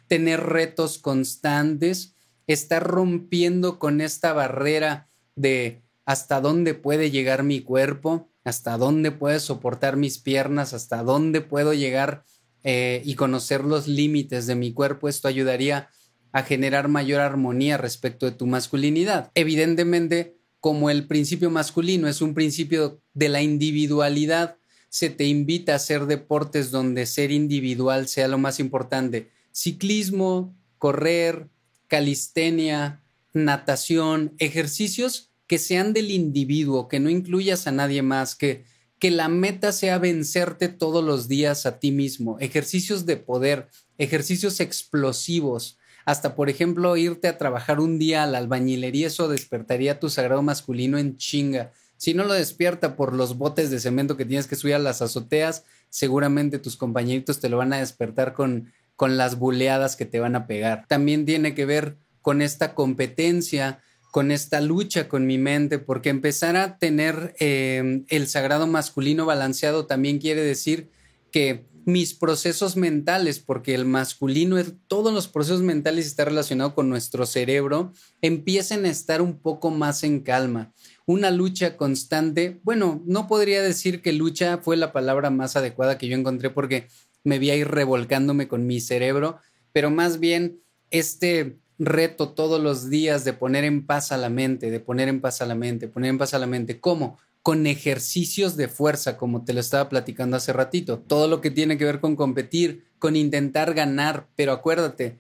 tener 0.07 0.41
retos 0.41 0.98
constantes, 0.98 2.15
estar 2.53 2.84
rompiendo 2.84 3.79
con 3.79 4.01
esta 4.01 4.34
barrera 4.34 5.10
de 5.36 5.81
hasta 6.05 6.41
dónde 6.41 6.74
puede 6.74 7.12
llegar 7.12 7.43
mi 7.43 7.62
cuerpo, 7.62 8.29
hasta 8.43 8.77
dónde 8.77 9.12
puede 9.12 9.39
soportar 9.39 9.98
mis 9.98 10.17
piernas, 10.17 10.74
hasta 10.74 11.03
dónde 11.03 11.41
puedo 11.41 11.74
llegar 11.74 12.25
eh, 12.63 13.01
y 13.05 13.15
conocer 13.15 13.63
los 13.63 13.88
límites 13.88 14.48
de 14.48 14.55
mi 14.55 14.74
cuerpo, 14.74 15.08
esto 15.10 15.27
ayudaría 15.27 15.89
a 16.31 16.43
generar 16.43 16.88
mayor 16.88 17.22
armonía 17.22 17.77
respecto 17.77 18.25
de 18.25 18.31
tu 18.31 18.48
masculinidad. 18.48 19.31
Evidentemente, 19.36 20.38
como 20.60 20.89
el 20.89 21.08
principio 21.08 21.50
masculino 21.50 22.08
es 22.08 22.22
un 22.22 22.34
principio 22.34 23.01
de 23.13 23.29
la 23.29 23.41
individualidad, 23.41 24.58
se 24.89 25.10
te 25.10 25.25
invita 25.25 25.74
a 25.74 25.77
hacer 25.77 26.05
deportes 26.05 26.70
donde 26.70 27.05
ser 27.05 27.31
individual 27.31 28.08
sea 28.08 28.27
lo 28.27 28.38
más 28.38 28.60
importante. 28.60 29.29
Ciclismo, 29.51 30.55
correr, 30.77 31.48
calistenia, 31.91 33.01
natación, 33.33 34.33
ejercicios 34.38 35.29
que 35.45 35.57
sean 35.57 35.91
del 35.91 36.10
individuo, 36.10 36.88
que 36.88 37.01
no 37.01 37.10
incluyas 37.10 37.67
a 37.67 37.74
nadie 37.74 38.01
más, 38.01 38.33
que, 38.33 38.63
que 38.98 39.12
la 39.12 39.27
meta 39.27 39.74
sea 39.74 39.98
vencerte 39.98 40.69
todos 40.69 41.03
los 41.03 41.27
días 41.27 41.65
a 41.65 41.79
ti 41.79 41.91
mismo, 41.91 42.39
ejercicios 42.39 43.05
de 43.05 43.17
poder, 43.17 43.67
ejercicios 43.98 44.62
explosivos, 44.62 45.77
hasta, 46.05 46.33
por 46.33 46.50
ejemplo, 46.50 46.95
irte 46.95 47.27
a 47.27 47.38
trabajar 47.38 47.81
un 47.81 48.00
día 48.00 48.24
a 48.24 48.27
la 48.27 48.38
albañilería, 48.38 49.07
eso 49.07 49.27
despertaría 49.27 50.00
tu 50.00 50.10
sagrado 50.10 50.41
masculino 50.41 50.98
en 50.98 51.17
chinga. 51.17 51.74
Si 51.98 52.13
no 52.13 52.24
lo 52.24 52.33
despierta 52.33 52.95
por 52.95 53.13
los 53.13 53.38
botes 53.38 53.69
de 53.69 53.81
cemento 53.81 54.15
que 54.15 54.25
tienes 54.25 54.48
que 54.48 54.55
subir 54.55 54.75
a 54.75 54.79
las 54.79 55.01
azoteas, 55.01 55.65
seguramente 55.89 56.57
tus 56.57 56.77
compañeritos 56.77 57.41
te 57.41 57.50
lo 57.50 57.57
van 57.57 57.74
a 57.74 57.79
despertar 57.79 58.31
con, 58.31 58.71
con 59.01 59.17
las 59.17 59.39
buleadas 59.39 59.96
que 59.96 60.05
te 60.05 60.20
van 60.20 60.36
a 60.36 60.46
pegar. 60.46 60.86
También 60.88 61.25
tiene 61.25 61.55
que 61.55 61.65
ver 61.65 61.98
con 62.22 62.39
esta 62.39 62.75
competencia, 62.75 63.81
con 64.12 64.29
esta 64.29 64.62
lucha 64.62 65.10
con 65.10 65.25
mi 65.25 65.39
mente, 65.39 65.79
porque 65.79 66.10
empezar 66.10 66.55
a 66.55 66.77
tener 66.77 67.34
eh, 67.39 68.03
el 68.10 68.27
sagrado 68.27 68.67
masculino 68.67 69.25
balanceado 69.25 69.88
también 69.88 70.20
quiere 70.20 70.43
decir 70.43 70.91
que 71.31 71.65
mis 71.84 72.13
procesos 72.13 72.77
mentales, 72.77 73.39
porque 73.39 73.74
el 73.74 73.86
masculino, 73.86 74.58
todos 74.88 75.12
los 75.12 75.27
procesos 75.27 75.63
mentales 75.63 76.05
está 76.05 76.25
relacionado 76.25 76.75
con 76.75 76.88
nuestro 76.88 77.25
cerebro, 77.25 77.93
empiecen 78.22 78.86
a 78.86 78.89
estar 78.91 79.24
un 79.24 79.39
poco 79.39 79.72
más 79.72 80.03
en 80.03 80.20
calma. 80.20 80.74
Una 81.08 81.31
lucha 81.31 81.75
constante, 81.75 82.60
bueno, 82.62 83.01
no 83.08 83.27
podría 83.27 83.63
decir 83.63 84.03
que 84.03 84.13
lucha 84.13 84.60
fue 84.60 84.77
la 84.77 84.93
palabra 84.93 85.31
más 85.31 85.55
adecuada 85.55 85.98
que 85.98 86.08
yo 86.08 86.15
encontré 86.15 86.51
porque 86.51 86.88
me 87.23 87.39
vi 87.39 87.51
ahí 87.51 87.63
revolcándome 87.63 88.47
con 88.47 88.65
mi 88.67 88.79
cerebro, 88.79 89.37
pero 89.71 89.89
más 89.89 90.19
bien 90.19 90.59
este 90.89 91.57
reto 91.79 92.29
todos 92.29 92.61
los 92.61 92.89
días 92.89 93.23
de 93.23 93.33
poner 93.33 93.63
en 93.63 93.85
paz 93.85 94.11
a 94.11 94.17
la 94.17 94.29
mente, 94.29 94.69
de 94.69 94.79
poner 94.79 95.07
en 95.07 95.21
paz 95.21 95.41
a 95.41 95.45
la 95.45 95.55
mente, 95.55 95.87
poner 95.87 96.09
en 96.09 96.17
paz 96.17 96.33
a 96.33 96.39
la 96.39 96.47
mente. 96.47 96.79
¿Cómo? 96.79 97.17
con 97.41 97.65
ejercicios 97.65 98.55
de 98.55 98.67
fuerza, 98.67 99.17
como 99.17 99.43
te 99.43 99.53
lo 99.53 99.59
estaba 99.59 99.89
platicando 99.89 100.37
hace 100.37 100.53
ratito. 100.53 100.99
Todo 100.99 101.27
lo 101.27 101.41
que 101.41 101.49
tiene 101.49 101.77
que 101.77 101.85
ver 101.85 101.99
con 101.99 102.15
competir, 102.15 102.85
con 102.99 103.15
intentar 103.15 103.73
ganar, 103.73 104.27
pero 104.35 104.51
acuérdate, 104.51 105.17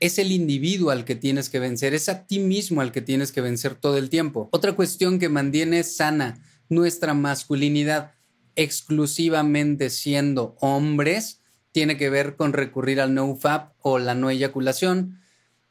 es 0.00 0.18
el 0.18 0.32
individuo 0.32 0.90
al 0.90 1.04
que 1.04 1.14
tienes 1.14 1.48
que 1.48 1.60
vencer, 1.60 1.94
es 1.94 2.08
a 2.08 2.26
ti 2.26 2.38
mismo 2.38 2.80
al 2.80 2.90
que 2.90 3.02
tienes 3.02 3.32
que 3.32 3.40
vencer 3.40 3.74
todo 3.74 3.98
el 3.98 4.08
tiempo. 4.08 4.48
Otra 4.50 4.72
cuestión 4.72 5.18
que 5.18 5.28
mantiene 5.28 5.84
sana 5.84 6.42
nuestra 6.68 7.12
masculinidad 7.12 8.12
exclusivamente 8.56 9.90
siendo 9.90 10.56
hombres 10.60 11.40
tiene 11.72 11.96
que 11.96 12.10
ver 12.10 12.36
con 12.36 12.52
recurrir 12.52 13.00
al 13.00 13.14
no 13.14 13.34
fap 13.36 13.72
o 13.80 13.98
la 13.98 14.14
no 14.14 14.30
eyaculación. 14.30 15.18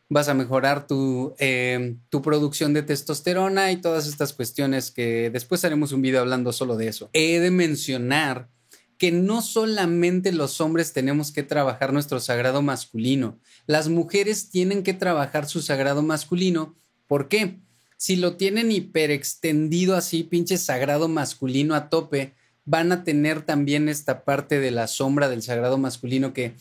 vas 0.09 0.27
a 0.27 0.33
mejorar 0.33 0.87
tu, 0.87 1.35
eh, 1.39 1.95
tu, 2.09 2.21
producción 2.21 2.73
de 2.73 2.83
testosterona 2.83 3.71
y 3.71 3.77
todas 3.77 4.07
estas 4.07 4.33
cuestiones 4.33 4.91
que 4.91 5.29
después 5.29 5.63
haremos 5.63 5.93
un 5.93 6.01
video 6.01 6.19
hablando 6.19 6.51
solo 6.51 6.75
de 6.75 6.89
eso. 6.89 7.09
He 7.13 7.39
de 7.39 7.49
mencionar 7.49 8.49
que 8.97 9.11
no 9.11 9.41
solamente 9.41 10.33
los 10.33 10.59
hombres 10.59 10.91
tenemos 10.91 11.31
que 11.31 11.43
trabajar 11.43 11.93
nuestro 11.93 12.19
sagrado 12.19 12.61
masculino, 12.61 13.39
las 13.67 13.87
mujeres 13.87 14.49
tienen 14.49 14.83
que 14.83 14.93
trabajar 14.93 15.47
su 15.47 15.61
sagrado 15.61 16.03
masculino. 16.03 16.75
¿Por 17.07 17.29
qué? 17.29 17.61
Si 17.95 18.15
lo 18.15 18.35
tienen 18.35 18.71
hiperextendido 18.71 19.95
así, 19.95 20.23
pinche 20.23 20.57
sagrado 20.57 21.07
masculino 21.07 21.73
a 21.73 21.87
tope, 21.89 22.35
van 22.65 22.91
a 22.91 23.03
tener 23.03 23.41
también 23.41 23.89
esta 23.89 24.23
parte 24.23 24.59
de 24.59 24.71
la 24.71 24.87
sombra 24.87 25.29
del 25.29 25.41
sagrado 25.41 25.77
masculino 25.77 26.33
que 26.33 26.55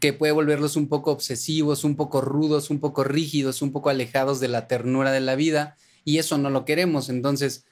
que 0.00 0.12
puede 0.12 0.32
volverlos 0.32 0.76
un 0.76 0.88
poco 0.88 1.12
obsesivos, 1.12 1.84
un 1.84 1.96
poco 1.96 2.20
rudos, 2.20 2.70
un 2.70 2.80
poco 2.80 3.04
rígidos, 3.04 3.62
un 3.62 3.72
poco 3.72 3.90
alejados 3.90 4.40
de 4.40 4.48
la 4.48 4.66
ternura 4.66 5.12
de 5.12 5.20
la 5.20 5.34
vida, 5.34 5.76
y 6.04 6.18
eso 6.18 6.38
no 6.38 6.50
lo 6.50 6.64
queremos. 6.64 7.08
Entonces, 7.08 7.64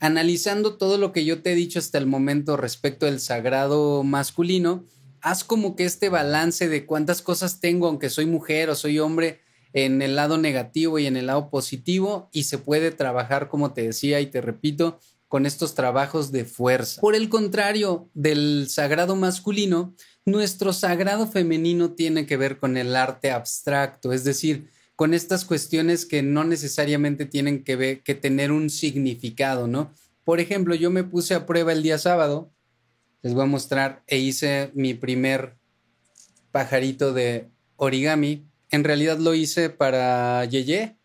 analizando 0.00 0.76
todo 0.76 0.98
lo 0.98 1.12
que 1.12 1.24
yo 1.24 1.42
te 1.42 1.52
he 1.52 1.54
dicho 1.54 1.78
hasta 1.78 1.98
el 1.98 2.06
momento 2.06 2.56
respecto 2.56 3.06
del 3.06 3.20
sagrado 3.20 4.02
masculino, 4.02 4.84
haz 5.20 5.44
como 5.44 5.76
que 5.76 5.84
este 5.84 6.08
balance 6.08 6.68
de 6.68 6.86
cuántas 6.86 7.22
cosas 7.22 7.60
tengo, 7.60 7.86
aunque 7.86 8.10
soy 8.10 8.26
mujer 8.26 8.70
o 8.70 8.74
soy 8.74 8.98
hombre, 8.98 9.40
en 9.72 10.02
el 10.02 10.16
lado 10.16 10.36
negativo 10.36 10.98
y 10.98 11.06
en 11.06 11.16
el 11.16 11.26
lado 11.26 11.50
positivo, 11.50 12.28
y 12.32 12.44
se 12.44 12.58
puede 12.58 12.90
trabajar, 12.90 13.48
como 13.48 13.72
te 13.72 13.82
decía 13.82 14.20
y 14.20 14.26
te 14.26 14.40
repito, 14.40 14.98
con 15.30 15.46
estos 15.46 15.76
trabajos 15.76 16.32
de 16.32 16.44
fuerza. 16.44 17.00
Por 17.00 17.14
el 17.14 17.28
contrario 17.28 18.10
del 18.14 18.66
sagrado 18.68 19.14
masculino, 19.14 19.94
nuestro 20.26 20.72
sagrado 20.72 21.28
femenino 21.28 21.92
tiene 21.92 22.26
que 22.26 22.36
ver 22.36 22.58
con 22.58 22.76
el 22.76 22.96
arte 22.96 23.30
abstracto, 23.30 24.12
es 24.12 24.24
decir, 24.24 24.68
con 24.96 25.14
estas 25.14 25.44
cuestiones 25.44 26.04
que 26.04 26.24
no 26.24 26.42
necesariamente 26.42 27.26
tienen 27.26 27.62
que, 27.62 27.76
ver, 27.76 28.02
que 28.02 28.16
tener 28.16 28.50
un 28.50 28.70
significado, 28.70 29.68
¿no? 29.68 29.94
Por 30.24 30.40
ejemplo, 30.40 30.74
yo 30.74 30.90
me 30.90 31.04
puse 31.04 31.34
a 31.34 31.46
prueba 31.46 31.72
el 31.72 31.84
día 31.84 31.98
sábado, 31.98 32.52
les 33.22 33.32
voy 33.32 33.44
a 33.44 33.46
mostrar, 33.46 34.02
e 34.08 34.18
hice 34.18 34.72
mi 34.74 34.94
primer 34.94 35.54
pajarito 36.50 37.12
de 37.12 37.48
origami. 37.76 38.48
En 38.72 38.82
realidad 38.82 39.18
lo 39.20 39.34
hice 39.34 39.70
para 39.70 40.44
Yeye, 40.44 40.96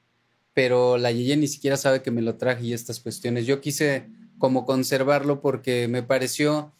pero 0.56 0.98
la 0.98 1.12
Yeye 1.12 1.36
ni 1.36 1.48
siquiera 1.48 1.76
sabe 1.76 2.02
que 2.02 2.12
me 2.12 2.22
lo 2.22 2.38
traje 2.38 2.66
y 2.66 2.74
estas 2.74 3.02
cuestiones. 3.02 3.46
Yo 3.46 3.60
quise 3.60 4.08
como 4.40 4.66
conservarlo 4.66 5.42
porque 5.42 5.88
me 5.90 6.02
pareció 6.02 6.74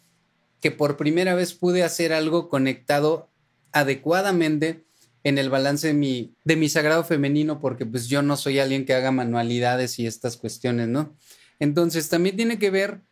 que 0.60 0.70
por 0.70 0.96
primera 0.96 1.34
vez 1.34 1.52
pude 1.52 1.84
hacer 1.84 2.14
algo 2.14 2.48
conectado 2.48 3.28
adecuadamente 3.72 4.86
en 5.24 5.36
el 5.36 5.50
balance 5.50 5.88
de 5.88 5.92
mi, 5.92 6.34
de 6.44 6.56
mi 6.56 6.70
sagrado 6.70 7.04
femenino, 7.04 7.60
porque 7.60 7.84
pues 7.84 8.08
yo 8.08 8.22
no 8.22 8.38
soy 8.38 8.60
alguien 8.60 8.86
que 8.86 8.94
haga 8.94 9.12
manualidades 9.12 9.98
y 9.98 10.06
estas 10.06 10.38
cuestiones, 10.38 10.88
¿no? 10.88 11.14
Entonces 11.58 12.08
también 12.08 12.36
tiene 12.36 12.58
que 12.58 12.70
ver 12.70 13.02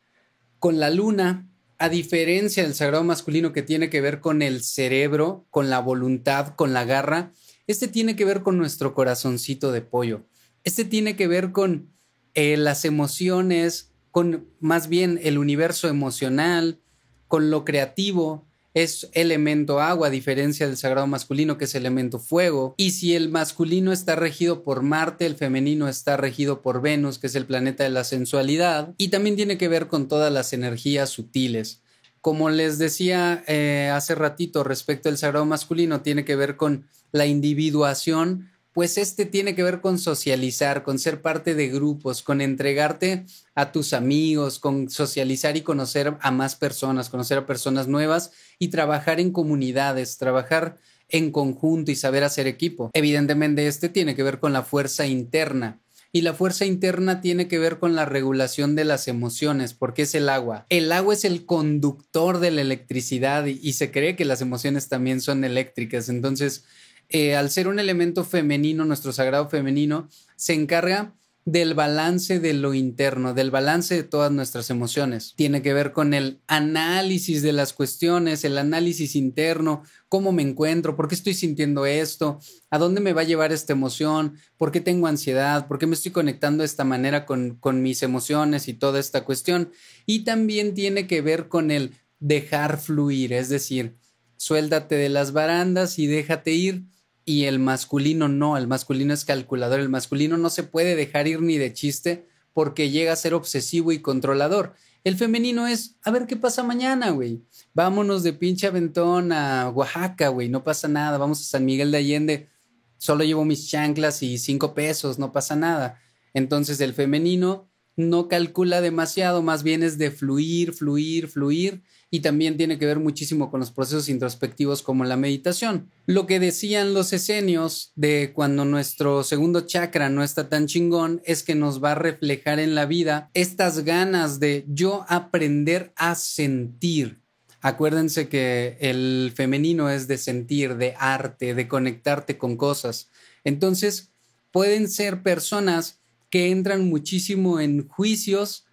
con 0.59 0.81
la 0.81 0.89
luna, 0.89 1.47
a 1.77 1.91
diferencia 1.91 2.63
del 2.63 2.75
sagrado 2.75 3.05
masculino 3.05 3.53
que 3.53 3.63
tiene 3.63 3.91
que 3.91 4.01
ver 4.01 4.21
con 4.21 4.41
el 4.41 4.63
cerebro, 4.63 5.45
con 5.51 5.69
la 5.69 5.81
voluntad, 5.81 6.55
con 6.55 6.73
la 6.73 6.85
garra, 6.85 7.33
este 7.67 7.87
tiene 7.87 8.17
que 8.17 8.25
ver 8.25 8.43
con 8.43 8.57
nuestro 8.57 8.95
corazoncito 8.95 9.73
de 9.73 9.83
pollo. 9.83 10.25
Este 10.65 10.85
tiene 10.85 11.15
que 11.15 11.29
ver 11.29 11.53
con 11.53 11.91
eh, 12.35 12.57
las 12.57 12.85
emociones, 12.85 13.93
con 14.11 14.49
más 14.61 14.89
bien 14.89 15.21
el 15.23 15.39
universo 15.39 15.89
emocional, 15.89 16.81
con 17.29 17.51
lo 17.51 17.65
creativo, 17.65 18.47
es 18.75 19.09
elemento 19.13 19.81
agua, 19.81 20.09
a 20.09 20.11
diferencia 20.11 20.67
del 20.67 20.77
sagrado 20.77 21.07
masculino 21.07 21.57
que 21.57 21.67
es 21.67 21.75
elemento 21.77 22.19
fuego. 22.19 22.75
Y 22.77 22.91
si 22.91 23.15
el 23.15 23.29
masculino 23.29 23.93
está 23.93 24.17
regido 24.17 24.65
por 24.65 24.83
Marte, 24.83 25.27
el 25.27 25.37
femenino 25.37 25.89
está 25.89 26.17
regido 26.17 26.61
por 26.61 26.83
Venus, 26.83 27.19
que 27.19 27.29
es 27.29 27.37
el 27.37 27.47
planeta 27.47 27.85
de 27.85 27.91
la 27.91 28.03
sensualidad. 28.03 28.93
Y 28.99 29.09
también 29.09 29.37
tiene 29.37 29.59
que 29.59 29.69
ver 29.69 29.87
con 29.87 30.09
todas 30.09 30.33
las 30.33 30.53
energías 30.53 31.11
sutiles. 31.11 31.83
Como 32.21 32.51
les 32.51 32.79
decía 32.79 33.45
eh, 33.47 33.91
hace 33.95 34.17
ratito 34.17 34.65
respecto 34.65 35.09
al 35.09 35.19
sagrado 35.19 35.45
masculino, 35.45 36.01
tiene 36.01 36.25
que 36.25 36.35
ver 36.35 36.57
con 36.57 36.87
la 37.13 37.27
individuación 37.27 38.51
pues 38.75 38.99
este 38.99 39.25
tiene 39.25 39.55
que 39.55 39.63
ver 39.63 39.81
con 39.81 39.99
socializar, 39.99 40.83
con 40.83 40.99
ser 40.99 41.23
parte 41.23 41.55
de 41.55 41.69
grupos, 41.69 42.23
con 42.23 42.41
entregarte 42.41 43.25
a 43.55 43.71
tus 43.71 43.93
amigos, 43.93 44.59
con 44.59 44.91
socializar 44.91 45.57
y 45.57 45.63
conocer 45.63 46.17
a 46.21 46.31
más 46.33 46.57
personas, 46.57 47.09
conocer 47.09 47.39
a 47.39 47.47
personas 47.47 47.87
nuevas 47.87 48.33
y 48.59 48.69
trabajar 48.69 49.21
en 49.21 49.31
comunidades, 49.31 50.19
trabajar 50.19 50.77
en 51.09 51.31
conjunto 51.31 51.93
y 51.93 51.97
saber 51.97 52.25
hacer 52.25 52.49
equipo. 52.49 52.91
Evidentemente 52.95 53.69
este 53.69 53.89
tiene 53.89 54.17
que 54.17 54.25
ver 54.25 54.41
con 54.41 54.53
la 54.53 54.65
fuerza 54.65 55.07
interna. 55.07 55.81
Y 56.11 56.23
la 56.23 56.33
fuerza 56.33 56.65
interna 56.65 57.21
tiene 57.21 57.49
que 57.49 57.59
ver 57.59 57.81
con 57.81 57.97
la 57.97 58.05
regulación 58.05 58.77
de 58.77 58.85
las 58.85 59.09
emociones, 59.09 59.75
porque 59.75 60.03
es 60.03 60.15
el 60.15 60.29
agua. 60.29 60.65
El 60.69 60.93
agua 60.93 61.15
es 61.15 61.25
el 61.25 61.45
conductor 61.45 62.39
de 62.39 62.53
la 62.53 62.61
electricidad 62.61 63.47
y, 63.47 63.73
se 63.73 63.91
cree 63.91 64.15
que 64.15 64.25
las 64.25 64.41
emociones 64.41 64.89
también 64.89 65.21
son 65.21 65.43
eléctricas. 65.43 66.09
Entonces, 66.09 66.67
eh, 67.15 67.37
al 67.37 67.49
ser 67.49 67.69
un 67.69 67.79
elemento 67.79 68.25
femenino, 68.25 68.85
nuestro 68.85 69.13
sagrado 69.13 69.49
femenino, 69.49 70.09
se 70.35 70.53
encarga 70.53 71.15
del 71.45 71.75
balance 71.75 72.41
de 72.41 72.55
lo 72.55 72.75
interno, 72.75 73.35
del 73.35 73.53
balance 73.53 73.95
de 73.95 74.03
todas 74.03 74.33
nuestras 74.33 74.69
emociones. 74.69 75.33
Tiene 75.37 75.63
que 75.63 75.73
ver 75.75 75.93
con 75.93 76.13
el 76.13 76.41
análisis 76.49 77.41
de 77.43 77.53
las 77.53 77.73
cuestiones, 77.73 78.43
el 78.43 78.59
análisis 78.59 79.15
interno, 79.15 79.85
cómo 80.09 80.33
me 80.33 80.43
encuentro, 80.43 80.97
por 80.97 81.07
qué 81.07 81.15
estoy 81.15 81.35
sintiendo 81.35 81.87
esto, 81.87 82.41
a 82.69 82.79
dónde 82.79 83.01
me 83.01 83.13
va 83.13 83.21
a 83.21 83.27
llevar 83.27 83.53
esta 83.53 83.75
emoción, 83.75 84.37
por 84.57 84.73
qué 84.73 84.81
tengo 84.81 85.07
ansiedad, 85.07 85.69
por 85.69 85.79
qué 85.79 85.87
me 85.87 85.95
estoy 85.95 86.11
conectando 86.11 86.63
de 86.63 86.67
esta 86.67 86.83
manera 86.83 87.27
con, 87.27 87.55
con 87.61 87.81
mis 87.81 88.03
emociones 88.03 88.67
y 88.67 88.75
toda 88.75 88.99
esta 88.99 89.23
cuestión. 89.23 89.71
Y 90.05 90.25
también 90.25 90.75
tiene 90.75 91.07
que 91.07 91.23
ver 91.23 91.47
con 91.47 91.71
el 91.71 91.93
dejar 92.19 92.81
fluir, 92.81 93.33
es 93.33 93.49
decir, 93.51 93.95
suéltate 94.37 94.97
de 94.97 95.11
las 95.11 95.31
barandas 95.31 96.01
y 96.01 96.09
déjate 96.09 96.51
ir 96.51 96.93
y 97.25 97.45
el 97.45 97.59
masculino 97.59 98.29
no, 98.29 98.57
el 98.57 98.67
masculino 98.67 99.15
es 99.15 99.25
calculador, 99.25 99.81
el 99.81 99.89
masculino 99.89 100.37
no 100.37 100.51
se 100.51 100.63
puede 100.63 100.95
dejar 100.95 101.27
ir 101.27 101.41
ni 101.41 101.57
de 101.57 101.73
chiste 101.73 102.29
porque 102.53 102.91
llega 102.91 103.13
a 103.13 103.17
ser 103.17 103.35
obsesivo 103.35 103.93
y 103.93 104.01
controlador. 104.01 104.75
El 105.03 105.17
femenino 105.17 105.67
es, 105.67 105.97
a 106.03 106.11
ver 106.11 106.27
qué 106.27 106.37
pasa 106.37 106.63
mañana, 106.63 107.11
güey. 107.11 107.43
Vámonos 107.75 108.23
de 108.23 108.33
pinche 108.33 108.67
aventón 108.67 109.33
a 109.33 109.69
Oaxaca, 109.69 110.29
güey, 110.29 110.49
no 110.49 110.65
pasa 110.65 110.89
nada. 110.89 111.19
Vamos 111.19 111.41
a 111.41 111.45
San 111.45 111.65
Miguel 111.65 111.91
de 111.91 111.99
Allende, 111.99 112.49
solo 112.97 113.25
llevo 113.25 113.45
mis 113.45 113.69
chanclas 113.69 114.23
y 114.23 114.39
cinco 114.39 114.75
pesos, 114.75 115.19
no 115.19 115.33
pasa 115.33 115.57
nada. 115.57 116.01
Entonces 116.33 116.81
el 116.81 116.95
femenino 116.95 117.71
no 117.97 118.29
calcula 118.29 118.81
demasiado, 118.81 119.43
más 119.43 119.63
bien 119.63 119.83
es 119.83 119.99
de 119.99 120.11
fluir, 120.11 120.73
fluir, 120.73 121.29
fluir 121.29 121.83
y 122.15 122.21
también 122.21 122.57
tiene 122.57 122.79
que 122.79 122.87
ver 122.87 123.01
muchísimo 123.01 123.51
con 123.51 123.59
los 123.59 123.73
procesos 123.73 124.09
introspectivos 124.09 124.83
como 124.83 125.05
la 125.05 125.17
meditación. 125.17 125.91
Lo 126.07 126.29
que 126.29 126.39
decían 126.39 126.95
los 126.95 127.13
esenios 127.13 127.91
de 127.97 128.31
cuando 128.33 128.65
nuestro 128.65 129.25
segundo 129.25 129.63
chakra 129.63 130.09
no 130.11 130.23
está 130.23 130.49
tan 130.49 130.69
chingón 130.69 131.23
es 131.25 131.43
que 131.43 131.57
nos 131.57 131.83
va 131.83 131.91
a 131.91 131.97
reflejar 131.97 132.61
en 132.61 132.77
la 132.77 132.87
vida 132.87 133.33
estas 133.35 133.81
ganas 133.81 134.39
de 134.39 134.65
yo 134.69 135.05
aprender 135.09 135.93
a 135.97 136.15
sentir. 136.15 137.21
Acuérdense 137.61 138.29
que 138.29 138.77
el 138.79 139.33
femenino 139.35 139.91
es 139.91 140.07
de 140.07 140.17
sentir, 140.17 140.77
de 140.77 140.95
arte, 140.97 141.53
de 141.53 141.67
conectarte 141.67 142.39
con 142.39 142.57
cosas. 142.57 143.11
Entonces, 143.43 144.13
pueden 144.53 144.89
ser 144.89 145.25
personas 145.25 145.99
que 146.31 146.53
entran 146.53 146.89
muchísimo 146.89 147.59
en 147.59 147.89
juicios 147.89 148.67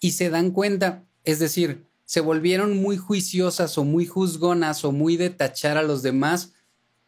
y 0.00 0.10
se 0.10 0.30
dan 0.30 0.50
cuenta, 0.50 1.04
es 1.22 1.38
decir, 1.38 1.87
se 2.08 2.22
volvieron 2.22 2.74
muy 2.74 2.96
juiciosas 2.96 3.76
o 3.76 3.84
muy 3.84 4.06
juzgonas 4.06 4.82
o 4.82 4.92
muy 4.92 5.18
de 5.18 5.28
tachar 5.28 5.76
a 5.76 5.82
los 5.82 6.00
demás 6.00 6.54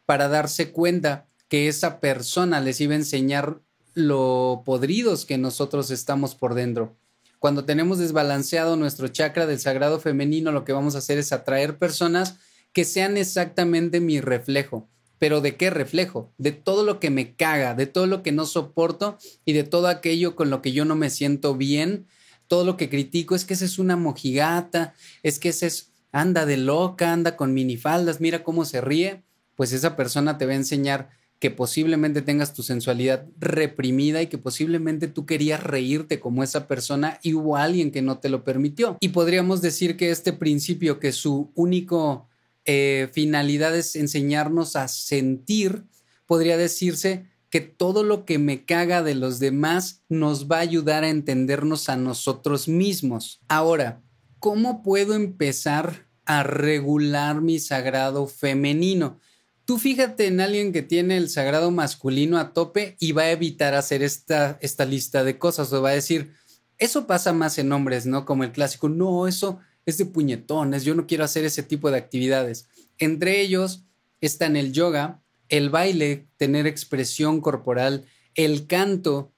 para 0.05 0.27
darse 0.27 0.71
cuenta 0.71 1.27
que 1.47 1.67
esa 1.67 1.99
persona 1.99 2.61
les 2.61 2.79
iba 2.81 2.93
a 2.93 2.97
enseñar 2.97 3.61
lo 3.95 4.61
podridos 4.63 5.25
que 5.25 5.39
nosotros 5.39 5.89
estamos 5.89 6.35
por 6.35 6.53
dentro. 6.53 6.95
Cuando 7.39 7.65
tenemos 7.65 7.97
desbalanceado 7.97 8.75
nuestro 8.75 9.07
chakra 9.07 9.47
del 9.47 9.59
sagrado 9.59 9.99
femenino, 9.99 10.51
lo 10.51 10.65
que 10.65 10.73
vamos 10.73 10.93
a 10.93 10.99
hacer 10.99 11.17
es 11.17 11.33
atraer 11.33 11.79
personas 11.79 12.35
que 12.71 12.85
sean 12.85 13.17
exactamente 13.17 14.01
mi 14.01 14.21
reflejo. 14.21 14.87
Pero 15.17 15.41
¿de 15.41 15.55
qué 15.55 15.71
reflejo? 15.71 16.31
De 16.37 16.51
todo 16.51 16.83
lo 16.83 16.99
que 16.99 17.09
me 17.09 17.35
caga, 17.35 17.73
de 17.73 17.87
todo 17.87 18.05
lo 18.05 18.21
que 18.21 18.31
no 18.31 18.45
soporto 18.45 19.17
y 19.45 19.53
de 19.53 19.63
todo 19.63 19.87
aquello 19.87 20.35
con 20.35 20.51
lo 20.51 20.61
que 20.61 20.73
yo 20.73 20.85
no 20.85 20.95
me 20.95 21.09
siento 21.09 21.55
bien 21.55 22.05
todo 22.51 22.65
lo 22.65 22.75
que 22.75 22.89
critico 22.89 23.33
es 23.33 23.45
que 23.45 23.53
esa 23.53 23.63
es 23.63 23.79
una 23.79 23.95
mojigata, 23.95 24.93
es 25.23 25.39
que 25.39 25.47
ese 25.47 25.67
es, 25.67 25.93
anda 26.11 26.45
de 26.45 26.57
loca, 26.57 27.13
anda 27.13 27.37
con 27.37 27.53
minifaldas, 27.53 28.19
mira 28.19 28.43
cómo 28.43 28.65
se 28.65 28.81
ríe, 28.81 29.23
pues 29.55 29.71
esa 29.71 29.95
persona 29.95 30.37
te 30.37 30.45
va 30.45 30.51
a 30.51 30.55
enseñar 30.55 31.11
que 31.39 31.49
posiblemente 31.49 32.21
tengas 32.21 32.53
tu 32.53 32.61
sensualidad 32.61 33.25
reprimida 33.39 34.21
y 34.21 34.27
que 34.27 34.37
posiblemente 34.37 35.07
tú 35.07 35.25
querías 35.25 35.63
reírte 35.63 36.19
como 36.19 36.43
esa 36.43 36.67
persona 36.67 37.21
y 37.23 37.35
hubo 37.35 37.55
alguien 37.55 37.89
que 37.89 38.01
no 38.01 38.17
te 38.19 38.27
lo 38.27 38.43
permitió. 38.43 38.97
Y 38.99 39.09
podríamos 39.09 39.61
decir 39.61 39.95
que 39.95 40.11
este 40.11 40.33
principio, 40.33 40.99
que 40.99 41.13
su 41.13 41.53
único 41.55 42.27
eh, 42.65 43.07
finalidad 43.13 43.73
es 43.77 43.95
enseñarnos 43.95 44.75
a 44.75 44.89
sentir, 44.89 45.85
podría 46.25 46.57
decirse 46.57 47.30
que 47.51 47.59
todo 47.59 48.03
lo 48.03 48.23
que 48.25 48.39
me 48.39 48.63
caga 48.63 49.03
de 49.03 49.13
los 49.13 49.39
demás 49.39 50.01
nos 50.07 50.49
va 50.49 50.57
a 50.57 50.61
ayudar 50.61 51.03
a 51.03 51.09
entendernos 51.09 51.89
a 51.89 51.97
nosotros 51.97 52.69
mismos. 52.69 53.41
Ahora, 53.49 54.01
¿cómo 54.39 54.81
puedo 54.81 55.13
empezar 55.13 56.07
a 56.25 56.43
regular 56.43 57.41
mi 57.41 57.59
sagrado 57.59 58.25
femenino? 58.25 59.19
Tú 59.65 59.77
fíjate 59.77 60.27
en 60.27 60.39
alguien 60.39 60.71
que 60.71 60.81
tiene 60.81 61.17
el 61.17 61.29
sagrado 61.29 61.71
masculino 61.71 62.37
a 62.37 62.53
tope 62.53 62.95
y 62.99 63.11
va 63.11 63.23
a 63.23 63.31
evitar 63.31 63.75
hacer 63.75 64.01
esta, 64.01 64.57
esta 64.61 64.85
lista 64.85 65.25
de 65.25 65.37
cosas 65.37 65.71
o 65.73 65.81
va 65.81 65.89
a 65.89 65.93
decir, 65.93 66.33
eso 66.77 67.05
pasa 67.05 67.33
más 67.33 67.59
en 67.59 67.71
hombres, 67.73 68.05
¿no? 68.05 68.25
Como 68.25 68.45
el 68.45 68.53
clásico, 68.53 68.87
no, 68.87 69.27
eso 69.27 69.59
es 69.85 69.97
de 69.97 70.05
puñetones, 70.05 70.85
yo 70.85 70.95
no 70.95 71.05
quiero 71.05 71.25
hacer 71.25 71.43
ese 71.43 71.63
tipo 71.63 71.91
de 71.91 71.97
actividades. 71.97 72.67
Entre 72.97 73.41
ellos 73.41 73.83
están 74.21 74.55
el 74.55 74.71
yoga, 74.71 75.21
el 75.51 75.69
baile, 75.69 76.25
tener 76.37 76.65
expresión 76.65 77.41
corporal, 77.41 78.05
el 78.33 78.65
canto, 78.65 79.31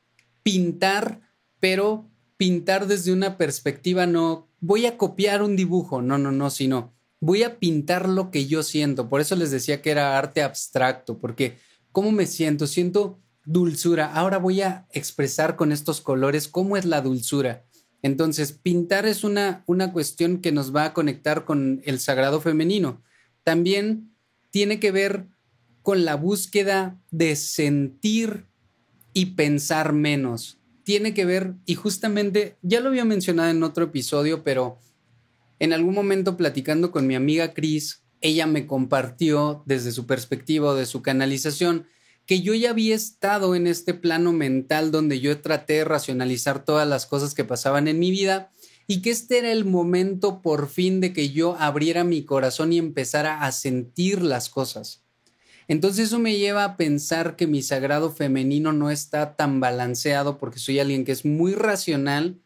pintar, 0.44 1.20
pero 1.60 2.10
pintar 2.38 2.88
desde 2.88 3.12
una 3.12 3.38
perspectiva 3.38 4.06
no 4.06 4.48
voy 4.62 4.86
a 4.86 4.98
copiar 4.98 5.42
un 5.42 5.56
dibujo, 5.58 6.02
no, 6.02 6.18
no, 6.18 6.32
no, 6.32 6.50
sino 6.50 6.94
voy 7.20 7.44
a 7.44 7.58
pintar 7.58 8.08
lo 8.08 8.32
que 8.32 8.46
yo 8.46 8.64
siento. 8.64 9.10
Por 9.10 9.22
eso 9.22 9.36
les 9.36 9.50
decía 9.50 9.82
que 9.82 9.92
era 9.92 10.18
arte 10.18 10.44
abstracto, 10.44 11.18
porque 11.18 11.58
¿cómo 11.92 12.12
me 12.12 12.28
siento? 12.28 12.68
Siento 12.68 13.20
dulzura. 13.46 14.14
Ahora 14.14 14.38
voy 14.38 14.62
a 14.62 14.86
expresar 14.92 15.56
con 15.56 15.72
estos 15.72 16.00
colores 16.00 16.48
cómo 16.48 16.78
es 16.78 16.86
la 16.86 17.02
dulzura. 17.02 17.66
Entonces, 18.02 18.52
pintar 18.52 19.06
es 19.06 19.24
una, 19.24 19.64
una 19.66 19.94
cuestión 19.94 20.40
que 20.40 20.52
nos 20.52 20.76
va 20.76 20.86
a 20.86 20.94
conectar 20.94 21.46
con 21.46 21.82
el 21.86 22.00
sagrado 22.00 22.40
femenino. 22.40 23.02
También 23.44 24.14
tiene 24.52 24.80
que 24.80 24.92
ver 24.92 25.28
con 25.84 26.06
la 26.06 26.16
búsqueda 26.16 27.00
de 27.12 27.36
sentir 27.36 28.48
y 29.14 29.28
pensar 29.28 29.94
menos. 29.94 30.58
Tiene 30.84 31.14
que 31.14 31.26
ver, 31.26 31.54
y 31.66 31.76
justamente 31.76 32.58
ya 32.62 32.80
lo 32.80 32.90
había 32.90 33.06
mencionado 33.06 33.52
en 33.52 33.64
otro 33.64 33.86
episodio, 33.86 34.44
pero 34.44 34.80
en 35.60 35.72
algún 35.72 35.94
momento 35.94 36.36
platicando 36.36 36.92
con 36.92 37.06
mi 37.06 37.16
amiga 37.16 37.54
Cris, 37.54 38.04
ella 38.22 38.48
me 38.48 38.66
compartió 38.66 39.64
desde 39.66 39.92
su 39.92 40.08
perspectiva 40.08 40.74
de 40.74 40.86
su 40.86 41.02
canalización 41.02 41.86
que 42.26 42.42
yo 42.42 42.54
ya 42.54 42.70
había 42.70 42.96
estado 42.96 43.54
en 43.54 43.68
este 43.68 43.94
plano 43.94 44.32
mental 44.32 44.92
donde 44.92 45.20
yo 45.20 45.42
traté 45.42 45.74
de 45.74 45.86
racionalizar 45.86 46.64
todas 46.64 46.88
las 46.88 47.06
cosas 47.06 47.34
que 47.34 47.44
pasaban 47.44 47.90
en 47.90 48.00
mi 48.00 48.12
vida 48.12 48.52
y 48.88 49.02
que 49.02 49.12
este 49.12 49.40
era 49.40 49.52
el 49.52 49.66
momento 49.66 50.42
por 50.42 50.70
fin 50.70 51.02
de 51.02 51.14
que 51.14 51.32
yo 51.32 51.56
abriera 51.60 52.04
mi 52.04 52.24
corazón 52.24 52.72
y 52.72 52.78
empezara 52.78 53.44
a 53.44 53.52
sentir 53.52 54.22
las 54.22 54.50
cosas. 54.50 55.03
Entonces 55.68 56.08
eso 56.08 56.20
me 56.20 56.38
lleva 56.38 56.64
a 56.64 56.78
pensar 56.78 57.36
que 57.36 57.48
mi 57.48 57.62
sagrado 57.62 58.12
femenino 58.12 58.74
no 58.74 58.92
está 58.92 59.36
tan 59.36 59.60
balanceado 59.60 60.38
porque 60.38 60.60
soy 60.60 60.80
alguien 60.80 61.06
que 61.06 61.12
es 61.12 61.26
muy 61.26 61.54
racional 61.54 62.40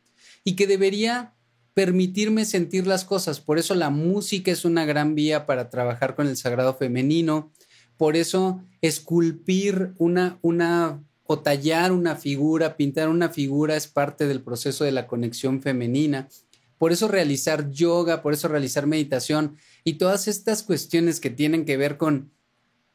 y 0.43 0.55
que 0.55 0.67
debería 0.67 1.33
permitirme 1.73 2.45
sentir 2.45 2.87
las 2.87 3.05
cosas. 3.05 3.39
Por 3.39 3.59
eso 3.59 3.75
la 3.75 3.89
música 3.89 4.51
es 4.51 4.65
una 4.65 4.85
gran 4.85 5.13
vía 5.13 5.45
para 5.45 5.69
trabajar 5.69 6.15
con 6.15 6.27
el 6.27 6.37
sagrado 6.37 6.75
femenino. 6.75 7.51
Por 7.97 8.15
eso 8.15 8.61
esculpir 8.81 9.93
una, 9.97 10.39
una 10.41 11.03
o 11.23 11.39
tallar 11.39 11.91
una 11.91 12.15
figura, 12.15 12.77
pintar 12.77 13.09
una 13.09 13.29
figura 13.29 13.75
es 13.75 13.87
parte 13.87 14.27
del 14.27 14.41
proceso 14.41 14.85
de 14.85 14.91
la 14.91 15.07
conexión 15.07 15.61
femenina. 15.61 16.29
Por 16.77 16.91
eso 16.91 17.07
realizar 17.07 17.69
yoga, 17.71 18.21
por 18.21 18.33
eso 18.33 18.47
realizar 18.47 18.87
meditación 18.87 19.57
y 19.83 19.93
todas 19.93 20.27
estas 20.27 20.63
cuestiones 20.63 21.19
que 21.19 21.29
tienen 21.29 21.65
que 21.65 21.77
ver 21.77 21.97
con 21.97 22.31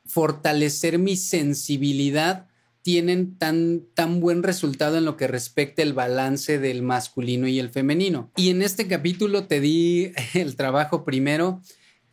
fortalecer 0.05 0.99
mi 0.99 1.17
sensibilidad 1.17 2.47
tienen 2.83 3.39
tan, 3.39 3.85
tan 3.95 4.21
buen 4.21 4.43
resultado 4.43 4.99
en 4.99 5.05
lo 5.05 5.17
que 5.17 5.29
respecta 5.29 5.83
el 5.83 5.93
balance 5.93 6.59
del 6.59 6.83
masculino 6.83 7.47
y 7.47 7.59
el 7.59 7.71
femenino. 7.71 8.31
Y 8.37 8.51
en 8.51 8.63
este 8.63 8.89
capítulo 8.89 9.47
te 9.47 9.61
di 9.61 10.13
el 10.35 10.57
trabajo 10.57 11.05
primero, 11.05 11.61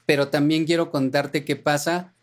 pero 0.06 0.30
también 0.30 0.66
quiero 0.66 0.92
contarte 0.92 1.44
qué 1.44 1.56
pasa 1.56 2.14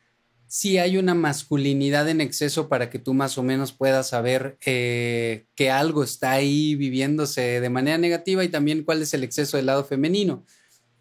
si 0.49 0.79
hay 0.79 0.97
una 0.97 1.15
masculinidad 1.15 2.09
en 2.09 2.21
exceso 2.21 2.69
para 2.69 2.89
que 2.89 3.01
tú 3.01 3.15
más 3.15 3.37
o 3.37 3.43
menos 3.43 3.73
puedas 3.73 4.11
saber 4.11 4.57
eh, 4.65 5.47
que 5.57 5.71
algo 5.71 6.05
está 6.05 6.33
ahí 6.33 6.77
viviéndose 6.77 7.61
de 7.61 7.71
manera 7.71 7.99
negativa 7.99 8.45
y 8.45 8.49
también 8.49 8.85
cuál 8.85 9.03
es 9.03 9.13
el 9.13 9.25
exceso 9.25 9.57
del 9.57 9.67
lado 9.67 9.85
femenino. 9.85 10.45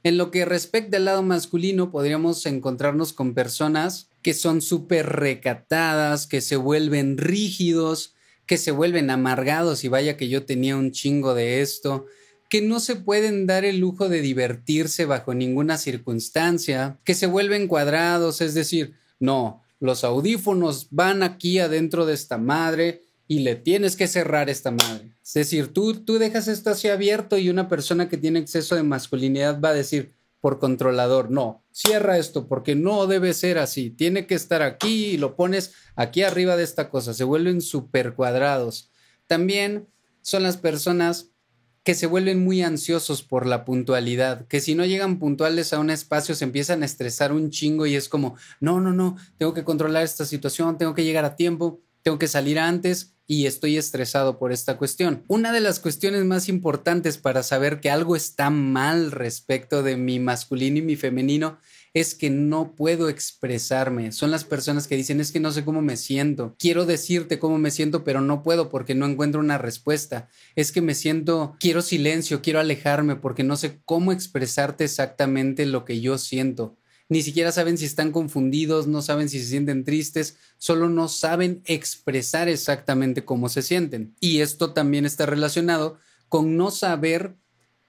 En 0.03 0.17
lo 0.17 0.31
que 0.31 0.45
respecta 0.45 0.97
al 0.97 1.05
lado 1.05 1.21
masculino, 1.21 1.91
podríamos 1.91 2.45
encontrarnos 2.45 3.13
con 3.13 3.33
personas 3.33 4.09
que 4.25 4.33
son 4.33 4.63
súper 4.63 5.05
recatadas, 5.05 6.25
que 6.25 6.41
se 6.41 6.55
vuelven 6.55 7.19
rígidos, 7.19 8.15
que 8.47 8.57
se 8.57 8.71
vuelven 8.71 9.11
amargados 9.11 9.83
y 9.83 9.87
vaya 9.87 10.17
que 10.17 10.29
yo 10.29 10.47
tenía 10.47 10.75
un 10.77 10.91
chingo 10.91 11.35
de 11.35 11.61
esto, 11.61 12.07
que 12.49 12.63
no 12.63 12.79
se 12.79 12.95
pueden 12.95 13.45
dar 13.45 13.65
el 13.65 13.77
lujo 13.77 14.09
de 14.09 14.21
divertirse 14.21 15.05
bajo 15.05 15.35
ninguna 15.35 15.77
circunstancia, 15.77 16.97
que 17.03 17.13
se 17.13 17.27
vuelven 17.27 17.67
cuadrados, 17.67 18.41
es 18.41 18.55
decir, 18.55 18.95
no, 19.19 19.61
los 19.79 20.03
audífonos 20.03 20.87
van 20.89 21.21
aquí 21.21 21.59
adentro 21.59 22.07
de 22.07 22.15
esta 22.15 22.39
madre 22.39 23.03
y 23.27 23.41
le 23.41 23.55
tienes 23.55 23.95
que 23.95 24.07
cerrar 24.07 24.49
esta 24.49 24.71
madre. 24.71 25.11
Es 25.23 25.35
decir, 25.35 25.67
tú, 25.67 26.03
tú 26.03 26.17
dejas 26.17 26.47
esto 26.47 26.71
así 26.71 26.87
abierto 26.87 27.37
y 27.37 27.51
una 27.51 27.69
persona 27.69 28.09
que 28.09 28.17
tiene 28.17 28.39
exceso 28.39 28.73
de 28.73 28.81
masculinidad 28.81 29.61
va 29.61 29.69
a 29.69 29.75
decir 29.75 30.15
por 30.45 30.59
controlador, 30.59 31.31
no, 31.31 31.65
cierra 31.71 32.19
esto 32.19 32.47
porque 32.47 32.75
no 32.75 33.07
debe 33.07 33.33
ser 33.33 33.57
así, 33.57 33.89
tiene 33.89 34.27
que 34.27 34.35
estar 34.35 34.61
aquí 34.61 35.05
y 35.05 35.17
lo 35.17 35.35
pones 35.35 35.73
aquí 35.95 36.21
arriba 36.21 36.55
de 36.55 36.63
esta 36.63 36.91
cosa, 36.91 37.15
se 37.15 37.23
vuelven 37.23 37.61
súper 37.61 38.13
cuadrados. 38.13 38.91
También 39.25 39.87
son 40.21 40.43
las 40.43 40.57
personas 40.57 41.31
que 41.81 41.95
se 41.95 42.05
vuelven 42.05 42.43
muy 42.43 42.61
ansiosos 42.61 43.23
por 43.23 43.47
la 43.47 43.65
puntualidad, 43.65 44.45
que 44.45 44.61
si 44.61 44.75
no 44.75 44.85
llegan 44.85 45.17
puntuales 45.17 45.73
a 45.73 45.79
un 45.79 45.89
espacio 45.89 46.35
se 46.35 46.43
empiezan 46.43 46.83
a 46.83 46.85
estresar 46.85 47.33
un 47.33 47.49
chingo 47.49 47.87
y 47.87 47.95
es 47.95 48.07
como, 48.07 48.35
no, 48.59 48.79
no, 48.79 48.93
no, 48.93 49.17
tengo 49.39 49.55
que 49.55 49.63
controlar 49.63 50.03
esta 50.03 50.25
situación, 50.25 50.77
tengo 50.77 50.93
que 50.93 51.05
llegar 51.05 51.25
a 51.25 51.35
tiempo, 51.35 51.81
tengo 52.03 52.19
que 52.19 52.27
salir 52.27 52.59
antes 52.59 53.14
y 53.27 53.45
estoy 53.45 53.77
estresado 53.77 54.37
por 54.37 54.51
esta 54.51 54.77
cuestión. 54.77 55.23
Una 55.27 55.51
de 55.51 55.61
las 55.61 55.79
cuestiones 55.79 56.23
más 56.25 56.49
importantes 56.49 57.17
para 57.17 57.43
saber 57.43 57.79
que 57.79 57.89
algo 57.89 58.15
está 58.15 58.49
mal 58.49 59.11
respecto 59.11 59.83
de 59.83 59.97
mi 59.97 60.19
masculino 60.19 60.77
y 60.77 60.81
mi 60.81 60.95
femenino 60.95 61.57
es 61.95 62.13
que 62.13 62.29
no 62.29 62.75
puedo 62.75 63.07
expresarme. 63.07 64.11
Son 64.11 64.29
las 64.29 64.43
personas 64.43 64.85
que 64.85 64.97
dicen 64.97 65.21
es 65.21 65.31
que 65.31 65.39
no 65.39 65.51
sé 65.51 65.63
cómo 65.63 65.81
me 65.81 65.95
siento. 65.95 66.53
Quiero 66.59 66.85
decirte 66.85 67.39
cómo 67.39 67.57
me 67.57 67.71
siento, 67.71 68.03
pero 68.03 68.19
no 68.19 68.43
puedo 68.43 68.69
porque 68.69 68.95
no 68.95 69.05
encuentro 69.05 69.39
una 69.39 69.57
respuesta. 69.57 70.27
Es 70.57 70.73
que 70.73 70.81
me 70.81 70.93
siento, 70.93 71.55
quiero 71.57 71.81
silencio, 71.81 72.41
quiero 72.41 72.59
alejarme 72.59 73.15
porque 73.15 73.43
no 73.43 73.55
sé 73.55 73.79
cómo 73.85 74.11
expresarte 74.11 74.83
exactamente 74.83 75.65
lo 75.65 75.85
que 75.85 76.01
yo 76.01 76.17
siento 76.17 76.75
ni 77.07 77.21
siquiera 77.21 77.51
saben 77.51 77.77
si 77.77 77.85
están 77.85 78.11
confundidos, 78.11 78.87
no 78.87 79.01
saben 79.01 79.29
si 79.29 79.39
se 79.39 79.45
sienten 79.45 79.83
tristes, 79.83 80.37
solo 80.57 80.89
no 80.89 81.07
saben 81.07 81.61
expresar 81.65 82.47
exactamente 82.49 83.25
cómo 83.25 83.49
se 83.49 83.61
sienten. 83.61 84.15
Y 84.19 84.41
esto 84.41 84.73
también 84.73 85.05
está 85.05 85.25
relacionado 85.25 85.99
con 86.29 86.57
no 86.57 86.71
saber 86.71 87.35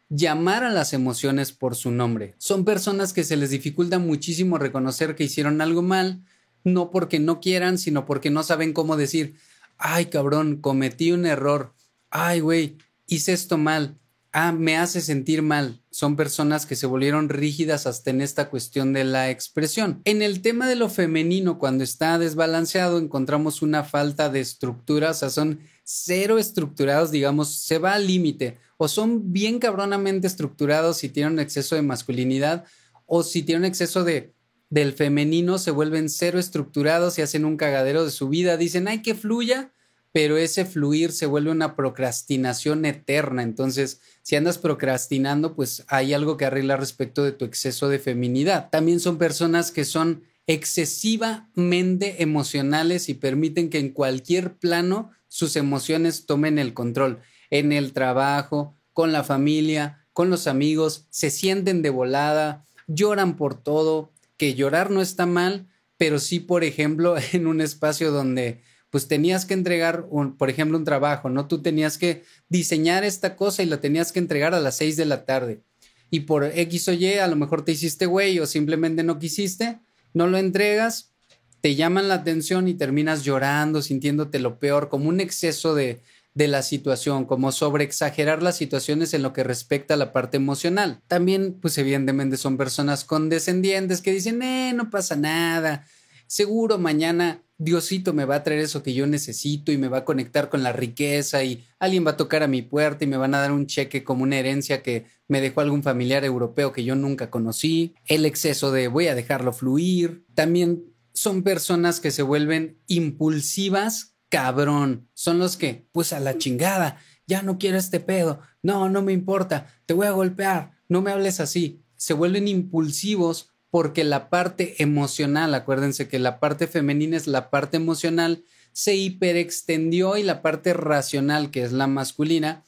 llamar 0.09 0.65
a 0.65 0.71
las 0.71 0.93
emociones 0.93 1.53
por 1.53 1.75
su 1.75 1.91
nombre. 1.91 2.35
Son 2.39 2.65
personas 2.65 3.13
que 3.13 3.25
se 3.25 3.37
les 3.37 3.51
dificulta 3.51 3.99
muchísimo 3.99 4.59
reconocer 4.59 5.17
que 5.17 5.25
hicieron 5.25 5.61
algo 5.61 5.83
mal, 5.83 6.23
no 6.63 6.91
porque 6.91 7.19
no 7.19 7.41
quieran, 7.41 7.79
sino 7.79 8.07
porque 8.07 8.31
no 8.31 8.43
saben 8.43 8.73
cómo 8.73 8.97
decir, 8.97 9.37
ay 9.79 10.07
cabrón, 10.07 10.57
cometí 10.57 11.13
un 11.13 11.27
error, 11.27 11.73
ay 12.11 12.41
güey, 12.41 12.77
hice 13.07 13.33
esto 13.33 13.57
mal, 13.57 13.99
ah, 14.37 14.53
me 14.53 14.77
hace 14.77 15.01
sentir 15.01 15.41
mal. 15.41 15.81
Son 15.91 16.15
personas 16.15 16.67
que 16.67 16.77
se 16.77 16.87
volvieron 16.87 17.31
rígidas 17.31 17.87
hasta 17.87 18.11
en 18.11 18.21
esta 18.21 18.51
cuestión 18.51 18.93
de 18.93 19.05
la 19.05 19.31
expresión. 19.31 20.03
En 20.05 20.21
el 20.21 20.43
tema 20.43 20.69
de 20.69 20.77
lo 20.77 20.91
femenino, 20.91 21.59
cuando 21.59 21.83
está 21.83 22.19
desbalanceado, 22.19 22.99
encontramos 22.99 23.63
una 23.63 23.83
falta 23.83 24.29
de 24.29 24.41
estructura, 24.41 25.13
o 25.13 25.15
sea, 25.15 25.31
son 25.31 25.61
cero 25.85 26.37
estructurados, 26.39 27.11
digamos, 27.11 27.55
se 27.55 27.79
va 27.79 27.95
al 27.95 28.07
límite. 28.07 28.59
O 28.77 28.89
son 28.89 29.33
bien 29.33 29.59
cabronamente 29.59 30.27
estructurados 30.27 30.99
si 30.99 31.09
tienen 31.09 31.39
exceso 31.39 31.75
de 31.75 31.81
masculinidad, 31.81 32.67
o 33.07 33.23
si 33.23 33.43
tienen 33.43 33.65
exceso 33.65 34.05
de 34.05 34.35
del 34.69 34.93
femenino 34.93 35.59
se 35.59 35.71
vuelven 35.71 36.11
cero 36.11 36.41
estructurados 36.41 37.19
y 37.19 37.23
hacen 37.23 37.45
un 37.45 37.57
cagadero 37.57 38.05
de 38.05 38.11
su 38.11 38.29
vida, 38.29 38.57
dicen, 38.57 38.89
ay, 38.89 39.01
que 39.01 39.15
fluya, 39.15 39.73
pero 40.17 40.39
ese 40.39 40.65
fluir 40.65 41.13
se 41.13 41.27
vuelve 41.27 41.51
una 41.51 41.77
procrastinación 41.77 42.87
eterna. 42.87 43.43
Entonces, 43.43 44.01
si 44.23 44.35
andas 44.35 44.57
procrastinando, 44.57 45.55
pues 45.55 45.85
hay 45.89 46.15
algo 46.15 46.39
que 46.39 46.47
arreglar 46.47 46.81
respecto 46.81 47.23
de 47.23 47.33
tu 47.33 47.45
exceso 47.45 47.91
de 47.91 47.99
feminidad. 47.99 48.71
También 48.71 48.99
son 48.99 49.19
personas 49.19 49.71
que 49.73 49.85
son 49.85 50.23
excesivamente 50.47 52.23
emocionales 52.23 53.11
y 53.11 53.15
permiten 53.15 53.69
que 53.69 53.79
en 53.79 53.91
cualquier 53.91 54.57
plano 54.57 55.11
sus 55.29 55.55
emociones 55.55 56.25
tomen 56.25 56.59
el 56.59 56.73
control. 56.73 57.19
En 57.51 57.71
el 57.71 57.93
trabajo, 57.93 58.75
con 58.95 59.13
la 59.13 59.23
familia, 59.23 60.07
con 60.15 60.31
los 60.31 60.47
amigos, 60.47 61.09
se 61.11 61.29
sienten 61.29 61.83
de 61.83 61.91
volada, 61.91 62.65
lloran 62.87 63.37
por 63.37 63.63
todo, 63.63 64.15
que 64.39 64.55
llorar 64.55 64.91
no 64.91 65.03
está 65.03 65.27
mal, 65.27 65.67
pero 65.99 66.19
sí, 66.19 66.41
por 66.41 66.65
ejemplo, 66.65 67.17
en 67.35 67.47
un 67.47 67.61
espacio 67.61 68.13
donde 68.13 68.63
pues 68.91 69.09
tenías 69.09 69.45
que 69.45 69.55
entregar, 69.55 70.07
un, 70.11 70.37
por 70.37 70.51
ejemplo, 70.51 70.79
un 70.79 70.85
trabajo, 70.85 71.29
¿no? 71.29 71.49
Tú 71.49 71.63
tenías 71.63 71.99
que 71.99 72.25
diseñar 72.49 73.05
esta 73.05 73.37
cosa 73.37 73.63
y 73.63 73.67
la 73.67 73.81
tenías 73.81 74.13
que 74.13 74.19
entregar 74.19 74.55
a 74.55 74.61
las 74.61 74.77
6 74.77 74.97
de 74.97 75.05
la 75.05 75.25
tarde. 75.25 75.63
Y 76.11 76.21
por 76.21 76.45
X 76.45 76.89
o 76.89 76.93
Y, 76.93 77.15
a 77.15 77.27
lo 77.27 77.37
mejor 77.37 77.65
te 77.65 77.73
hiciste 77.73 78.07
güey 78.07 78.39
o 78.39 78.47
simplemente 78.47 79.03
no 79.03 79.19
quisiste, 79.19 79.81
no 80.15 80.27
lo 80.29 80.39
entregas, 80.39 81.13
te 81.61 81.75
llaman 81.75 82.09
la 82.09 82.15
atención 82.15 82.69
y 82.69 82.75
terminas 82.75 83.25
llorando, 83.25 83.83
sintiéndote 83.83 84.39
lo 84.39 84.59
peor, 84.59 84.89
como 84.89 85.09
un 85.09 85.21
exceso 85.21 85.75
de, 85.75 86.01
de 86.37 86.49
la 86.49 86.63
situación, 86.63 87.25
como 87.25 87.51
sobreexagerar 87.51 88.43
las 88.43 88.57
situaciones 88.57 89.15
en 89.15 89.23
lo 89.23 89.33
que 89.33 89.43
respecta 89.43 89.95
a 89.95 89.97
la 89.97 90.13
parte 90.13 90.37
emocional. 90.37 91.01
También, 91.09 91.59
pues 91.61 91.77
evidentemente 91.79 92.37
son 92.37 92.57
personas 92.57 93.05
condescendientes 93.05 94.01
que 94.01 94.13
dicen, 94.13 94.43
eh, 94.43 94.73
no 94.75 94.91
pasa 94.91 95.17
nada, 95.17 95.87
seguro 96.27 96.79
mañana 96.79 97.43
Diosito 97.59 98.13
me 98.13 98.25
va 98.25 98.37
a 98.37 98.43
traer 98.43 98.61
eso 98.61 98.83
que 98.83 98.93
yo 98.93 99.07
necesito 99.07 99.73
y 99.73 99.79
me 99.79 99.89
va 99.89 99.99
a 99.99 100.05
conectar 100.05 100.49
con 100.49 100.63
la 100.63 100.73
riqueza 100.73 101.43
y 101.43 101.65
alguien 101.79 102.07
va 102.07 102.13
a 102.13 102.17
tocar 102.17 102.43
a 102.43 102.49
mi 102.49 102.63
puerta 102.63 103.05
y 103.05 103.09
me 103.09 103.17
van 103.17 103.35
a 103.35 103.41
dar 103.41 103.53
un 103.53 103.67
cheque 103.67 104.05
como 104.05 104.23
una 104.23 104.39
herencia 104.39 104.83
que 104.83 105.07
me 105.29 105.41
dejó 105.41 105.63
algún 105.63 105.83
familiar 105.83 106.25
europeo 106.25 106.73
que 106.73 106.85
yo 106.85 106.95
nunca 106.95 107.31
conocí. 107.31 107.95
El 108.05 108.27
exceso 108.27 108.73
de 108.73 108.89
voy 108.89 109.07
a 109.07 109.15
dejarlo 109.15 109.53
fluir. 109.53 110.27
También 110.35 110.85
son 111.15 111.43
personas 111.43 112.01
que 112.01 112.11
se 112.11 112.23
vuelven 112.23 112.79
impulsivas 112.87 114.17
cabrón. 114.29 115.09
Son 115.15 115.39
los 115.39 115.57
que, 115.57 115.89
pues 115.93 116.13
a 116.13 116.21
la 116.21 116.39
chingada, 116.39 116.99
ya 117.27 117.43
no 117.43 117.59
quiero 117.59 117.79
este 117.79 118.01
pedo, 118.01 118.41
no, 118.63 118.89
no 118.89 119.03
me 119.03 119.13
importa, 119.13 119.67
te 119.87 119.95
voy 119.95 120.07
a 120.07 120.13
golpear, 120.13 120.73
no 120.89 121.03
me 121.03 121.11
hables 121.11 121.41
así. 121.41 121.83
Se 121.97 122.15
vuelven 122.15 122.49
impulsivos 122.49 123.55
porque 123.77 124.05
la 124.05 124.31
parte 124.31 124.83
emocional, 124.83 125.55
acuérdense 125.55 126.09
que 126.09 126.19
la 126.19 126.41
parte 126.41 126.67
femenina 126.67 127.15
es 127.15 127.27
la 127.27 127.51
parte 127.51 127.77
emocional, 127.77 128.43
se 128.73 128.95
hiperextendió 128.97 130.17
y 130.17 130.23
la 130.23 130.41
parte 130.41 130.73
racional, 130.73 131.51
que 131.51 131.63
es 131.63 131.73
la 131.73 131.87
masculina, 131.87 132.65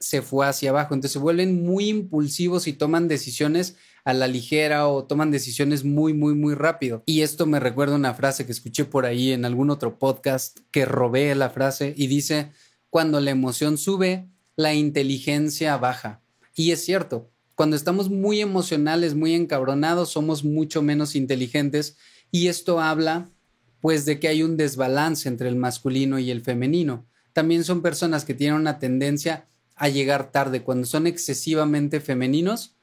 se 0.00 0.20
fue 0.20 0.48
hacia 0.48 0.70
abajo. 0.70 0.94
Entonces 0.94 1.12
se 1.12 1.20
vuelven 1.20 1.64
muy 1.64 1.88
impulsivos 1.88 2.66
y 2.66 2.72
toman 2.72 3.06
decisiones 3.06 3.76
a 4.02 4.12
la 4.14 4.26
ligera 4.26 4.88
o 4.88 5.04
toman 5.04 5.30
decisiones 5.30 5.84
muy, 5.84 6.12
muy, 6.12 6.34
muy 6.34 6.56
rápido. 6.56 7.04
Y 7.06 7.20
esto 7.20 7.46
me 7.46 7.60
recuerda 7.60 7.94
una 7.94 8.14
frase 8.14 8.44
que 8.44 8.50
escuché 8.50 8.84
por 8.84 9.06
ahí 9.06 9.30
en 9.30 9.44
algún 9.44 9.70
otro 9.70 9.96
podcast 10.00 10.58
que 10.72 10.84
robé 10.84 11.32
la 11.36 11.50
frase 11.50 11.94
y 11.96 12.08
dice, 12.08 12.50
cuando 12.90 13.20
la 13.20 13.30
emoción 13.30 13.78
sube, 13.78 14.26
la 14.56 14.74
inteligencia 14.74 15.76
baja. 15.76 16.20
Y 16.56 16.72
es 16.72 16.84
cierto, 16.84 17.30
cuando 17.58 17.74
estamos 17.74 18.08
muy 18.08 18.40
emocionales, 18.40 19.16
muy 19.16 19.34
encabronados, 19.34 20.10
somos 20.10 20.44
mucho 20.44 20.80
menos 20.80 21.16
inteligentes 21.16 21.96
y 22.30 22.46
esto 22.46 22.78
habla 22.78 23.30
pues 23.80 24.06
de 24.06 24.20
que 24.20 24.28
hay 24.28 24.44
un 24.44 24.56
desbalance 24.56 25.28
entre 25.28 25.48
el 25.48 25.56
masculino 25.56 26.20
y 26.20 26.30
el 26.30 26.42
femenino. 26.42 27.04
También 27.32 27.64
son 27.64 27.82
personas 27.82 28.24
que 28.24 28.34
tienen 28.34 28.60
una 28.60 28.78
tendencia 28.78 29.48
a 29.74 29.88
llegar 29.88 30.30
tarde. 30.30 30.62
Cuando 30.62 30.86
son 30.86 31.08
excesivamente 31.08 31.98
femeninos, 31.98 32.76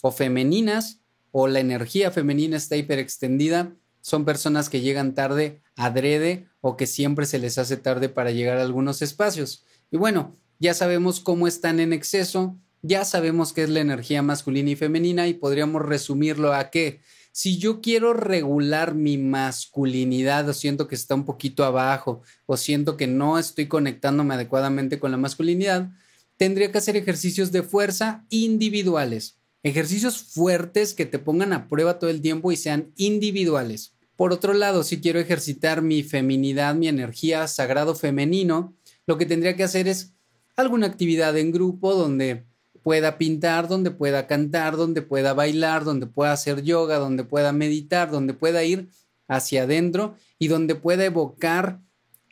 o 0.00 0.10
femeninas 0.10 1.00
o 1.30 1.46
la 1.46 1.60
energía 1.60 2.10
femenina 2.10 2.56
está 2.56 2.76
hiperextendida, 2.76 3.74
son 4.00 4.24
personas 4.24 4.70
que 4.70 4.80
llegan 4.80 5.14
tarde 5.14 5.60
adrede 5.76 6.48
o 6.62 6.78
que 6.78 6.86
siempre 6.86 7.26
se 7.26 7.38
les 7.38 7.58
hace 7.58 7.76
tarde 7.76 8.08
para 8.08 8.30
llegar 8.30 8.56
a 8.56 8.62
algunos 8.62 9.02
espacios. 9.02 9.66
Y 9.90 9.98
bueno, 9.98 10.34
ya 10.58 10.72
sabemos 10.72 11.20
cómo 11.20 11.46
están 11.46 11.80
en 11.80 11.92
exceso, 11.92 12.56
ya 12.82 13.04
sabemos 13.04 13.52
qué 13.52 13.62
es 13.62 13.70
la 13.70 13.80
energía 13.80 14.22
masculina 14.22 14.70
y 14.70 14.76
femenina 14.76 15.28
y 15.28 15.34
podríamos 15.34 15.82
resumirlo 15.82 16.52
a 16.52 16.70
que 16.70 17.00
si 17.30 17.56
yo 17.56 17.80
quiero 17.80 18.12
regular 18.12 18.94
mi 18.94 19.16
masculinidad 19.16 20.48
o 20.48 20.52
siento 20.52 20.86
que 20.86 20.96
está 20.96 21.14
un 21.14 21.24
poquito 21.24 21.64
abajo 21.64 22.22
o 22.44 22.56
siento 22.56 22.96
que 22.96 23.06
no 23.06 23.38
estoy 23.38 23.68
conectándome 23.68 24.34
adecuadamente 24.34 24.98
con 24.98 25.12
la 25.12 25.16
masculinidad, 25.16 25.90
tendría 26.36 26.70
que 26.70 26.78
hacer 26.78 26.96
ejercicios 26.96 27.50
de 27.52 27.62
fuerza 27.62 28.26
individuales. 28.28 29.38
Ejercicios 29.62 30.18
fuertes 30.18 30.92
que 30.92 31.06
te 31.06 31.20
pongan 31.20 31.52
a 31.52 31.68
prueba 31.68 31.98
todo 31.98 32.10
el 32.10 32.20
tiempo 32.20 32.52
y 32.52 32.56
sean 32.56 32.92
individuales. 32.96 33.94
Por 34.16 34.32
otro 34.32 34.52
lado, 34.52 34.82
si 34.82 35.00
quiero 35.00 35.20
ejercitar 35.20 35.82
mi 35.82 36.02
feminidad, 36.02 36.74
mi 36.74 36.88
energía 36.88 37.46
sagrado 37.48 37.94
femenino, 37.94 38.74
lo 39.06 39.16
que 39.16 39.26
tendría 39.26 39.56
que 39.56 39.64
hacer 39.64 39.88
es 39.88 40.12
alguna 40.56 40.86
actividad 40.86 41.38
en 41.38 41.52
grupo 41.52 41.94
donde 41.94 42.44
pueda 42.82 43.18
pintar, 43.18 43.68
donde 43.68 43.90
pueda 43.90 44.26
cantar, 44.26 44.76
donde 44.76 45.02
pueda 45.02 45.32
bailar, 45.34 45.84
donde 45.84 46.06
pueda 46.06 46.32
hacer 46.32 46.62
yoga, 46.62 46.98
donde 46.98 47.24
pueda 47.24 47.52
meditar, 47.52 48.10
donde 48.10 48.34
pueda 48.34 48.64
ir 48.64 48.88
hacia 49.28 49.62
adentro 49.62 50.16
y 50.38 50.48
donde 50.48 50.74
pueda 50.74 51.04
evocar 51.04 51.80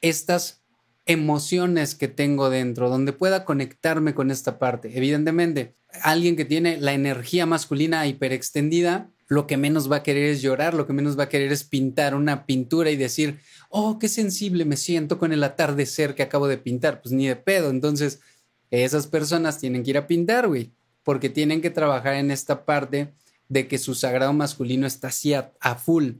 estas 0.00 0.62
emociones 1.06 1.94
que 1.94 2.08
tengo 2.08 2.50
dentro, 2.50 2.88
donde 2.88 3.12
pueda 3.12 3.44
conectarme 3.44 4.14
con 4.14 4.30
esta 4.30 4.58
parte. 4.58 4.96
Evidentemente, 4.96 5.74
alguien 6.02 6.36
que 6.36 6.44
tiene 6.44 6.78
la 6.78 6.92
energía 6.92 7.46
masculina 7.46 8.06
hiperextendida, 8.06 9.10
lo 9.28 9.46
que 9.46 9.56
menos 9.56 9.90
va 9.90 9.96
a 9.96 10.02
querer 10.02 10.24
es 10.24 10.42
llorar, 10.42 10.74
lo 10.74 10.86
que 10.86 10.92
menos 10.92 11.18
va 11.18 11.24
a 11.24 11.28
querer 11.28 11.52
es 11.52 11.62
pintar 11.64 12.16
una 12.16 12.46
pintura 12.46 12.90
y 12.90 12.96
decir, 12.96 13.38
oh, 13.68 13.98
qué 13.98 14.08
sensible 14.08 14.64
me 14.64 14.76
siento 14.76 15.18
con 15.18 15.32
el 15.32 15.44
atardecer 15.44 16.16
que 16.16 16.24
acabo 16.24 16.48
de 16.48 16.58
pintar. 16.58 17.00
Pues 17.00 17.12
ni 17.12 17.28
de 17.28 17.36
pedo. 17.36 17.70
Entonces, 17.70 18.20
esas 18.70 19.06
personas 19.06 19.58
tienen 19.58 19.82
que 19.82 19.90
ir 19.90 19.98
a 19.98 20.06
pintar, 20.06 20.48
güey, 20.48 20.70
porque 21.02 21.28
tienen 21.28 21.60
que 21.60 21.70
trabajar 21.70 22.14
en 22.14 22.30
esta 22.30 22.64
parte 22.64 23.12
de 23.48 23.66
que 23.66 23.78
su 23.78 23.94
sagrado 23.94 24.32
masculino 24.32 24.86
está 24.86 25.08
así 25.08 25.34
a, 25.34 25.74
full. 25.74 26.12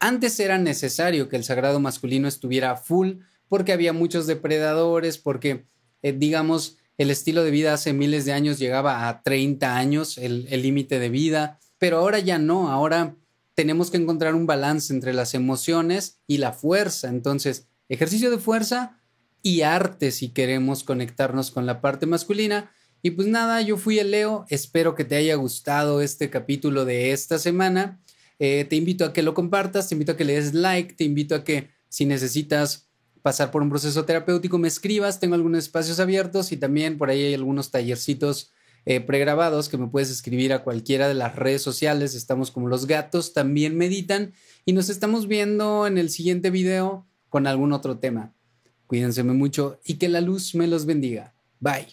Antes 0.00 0.40
era 0.40 0.58
necesario 0.58 1.28
que 1.28 1.36
el 1.36 1.44
sagrado 1.44 1.78
masculino 1.78 2.26
estuviera 2.26 2.72
a 2.72 2.76
full 2.76 3.18
porque 3.48 3.72
había 3.72 3.92
muchos 3.92 4.26
depredadores, 4.26 5.18
porque, 5.18 5.66
eh, 6.02 6.12
digamos, 6.12 6.78
el 6.98 7.10
estilo 7.10 7.44
de 7.44 7.50
vida 7.50 7.74
hace 7.74 7.92
miles 7.92 8.24
de 8.24 8.32
años 8.32 8.58
llegaba 8.58 9.08
a 9.08 9.22
30 9.22 9.76
años, 9.76 10.18
el 10.18 10.62
límite 10.62 10.98
de 10.98 11.08
vida, 11.08 11.58
pero 11.78 11.98
ahora 11.98 12.18
ya 12.18 12.38
no, 12.38 12.70
ahora 12.70 13.16
tenemos 13.54 13.90
que 13.90 13.96
encontrar 13.96 14.34
un 14.34 14.46
balance 14.46 14.92
entre 14.92 15.12
las 15.12 15.34
emociones 15.34 16.20
y 16.26 16.38
la 16.38 16.52
fuerza. 16.52 17.08
Entonces, 17.08 17.66
ejercicio 17.88 18.30
de 18.30 18.38
fuerza 18.38 19.01
y 19.42 19.62
arte 19.62 20.10
si 20.10 20.28
queremos 20.28 20.84
conectarnos 20.84 21.50
con 21.50 21.66
la 21.66 21.80
parte 21.80 22.06
masculina. 22.06 22.70
Y 23.02 23.10
pues 23.10 23.26
nada, 23.26 23.60
yo 23.62 23.76
fui 23.76 23.98
el 23.98 24.12
Leo, 24.12 24.46
espero 24.48 24.94
que 24.94 25.04
te 25.04 25.16
haya 25.16 25.34
gustado 25.34 26.00
este 26.00 26.30
capítulo 26.30 26.84
de 26.84 27.12
esta 27.12 27.38
semana. 27.38 28.00
Eh, 28.38 28.64
te 28.64 28.76
invito 28.76 29.04
a 29.04 29.12
que 29.12 29.22
lo 29.22 29.34
compartas, 29.34 29.88
te 29.88 29.94
invito 29.94 30.12
a 30.12 30.16
que 30.16 30.24
le 30.24 30.34
des 30.34 30.54
like, 30.54 30.94
te 30.94 31.04
invito 31.04 31.34
a 31.34 31.44
que 31.44 31.70
si 31.88 32.06
necesitas 32.06 32.88
pasar 33.22 33.50
por 33.50 33.62
un 33.62 33.70
proceso 33.70 34.04
terapéutico, 34.04 34.58
me 34.58 34.68
escribas, 34.68 35.20
tengo 35.20 35.34
algunos 35.34 35.58
espacios 35.58 36.00
abiertos 36.00 36.52
y 36.52 36.56
también 36.56 36.98
por 36.98 37.10
ahí 37.10 37.22
hay 37.22 37.34
algunos 37.34 37.70
tallercitos 37.70 38.52
eh, 38.84 39.00
pregrabados 39.00 39.68
que 39.68 39.78
me 39.78 39.86
puedes 39.86 40.10
escribir 40.10 40.52
a 40.52 40.64
cualquiera 40.64 41.06
de 41.06 41.14
las 41.14 41.36
redes 41.36 41.62
sociales, 41.62 42.16
estamos 42.16 42.50
como 42.50 42.66
los 42.66 42.86
gatos, 42.86 43.32
también 43.32 43.76
meditan 43.76 44.32
y 44.64 44.72
nos 44.72 44.88
estamos 44.88 45.28
viendo 45.28 45.86
en 45.86 45.98
el 45.98 46.10
siguiente 46.10 46.50
video 46.50 47.06
con 47.28 47.46
algún 47.46 47.72
otro 47.72 47.98
tema. 47.98 48.34
Cuídense 48.92 49.22
mucho 49.22 49.80
y 49.86 49.94
que 49.94 50.06
la 50.10 50.20
luz 50.20 50.54
me 50.54 50.66
los 50.66 50.84
bendiga. 50.84 51.32
Bye. 51.60 51.86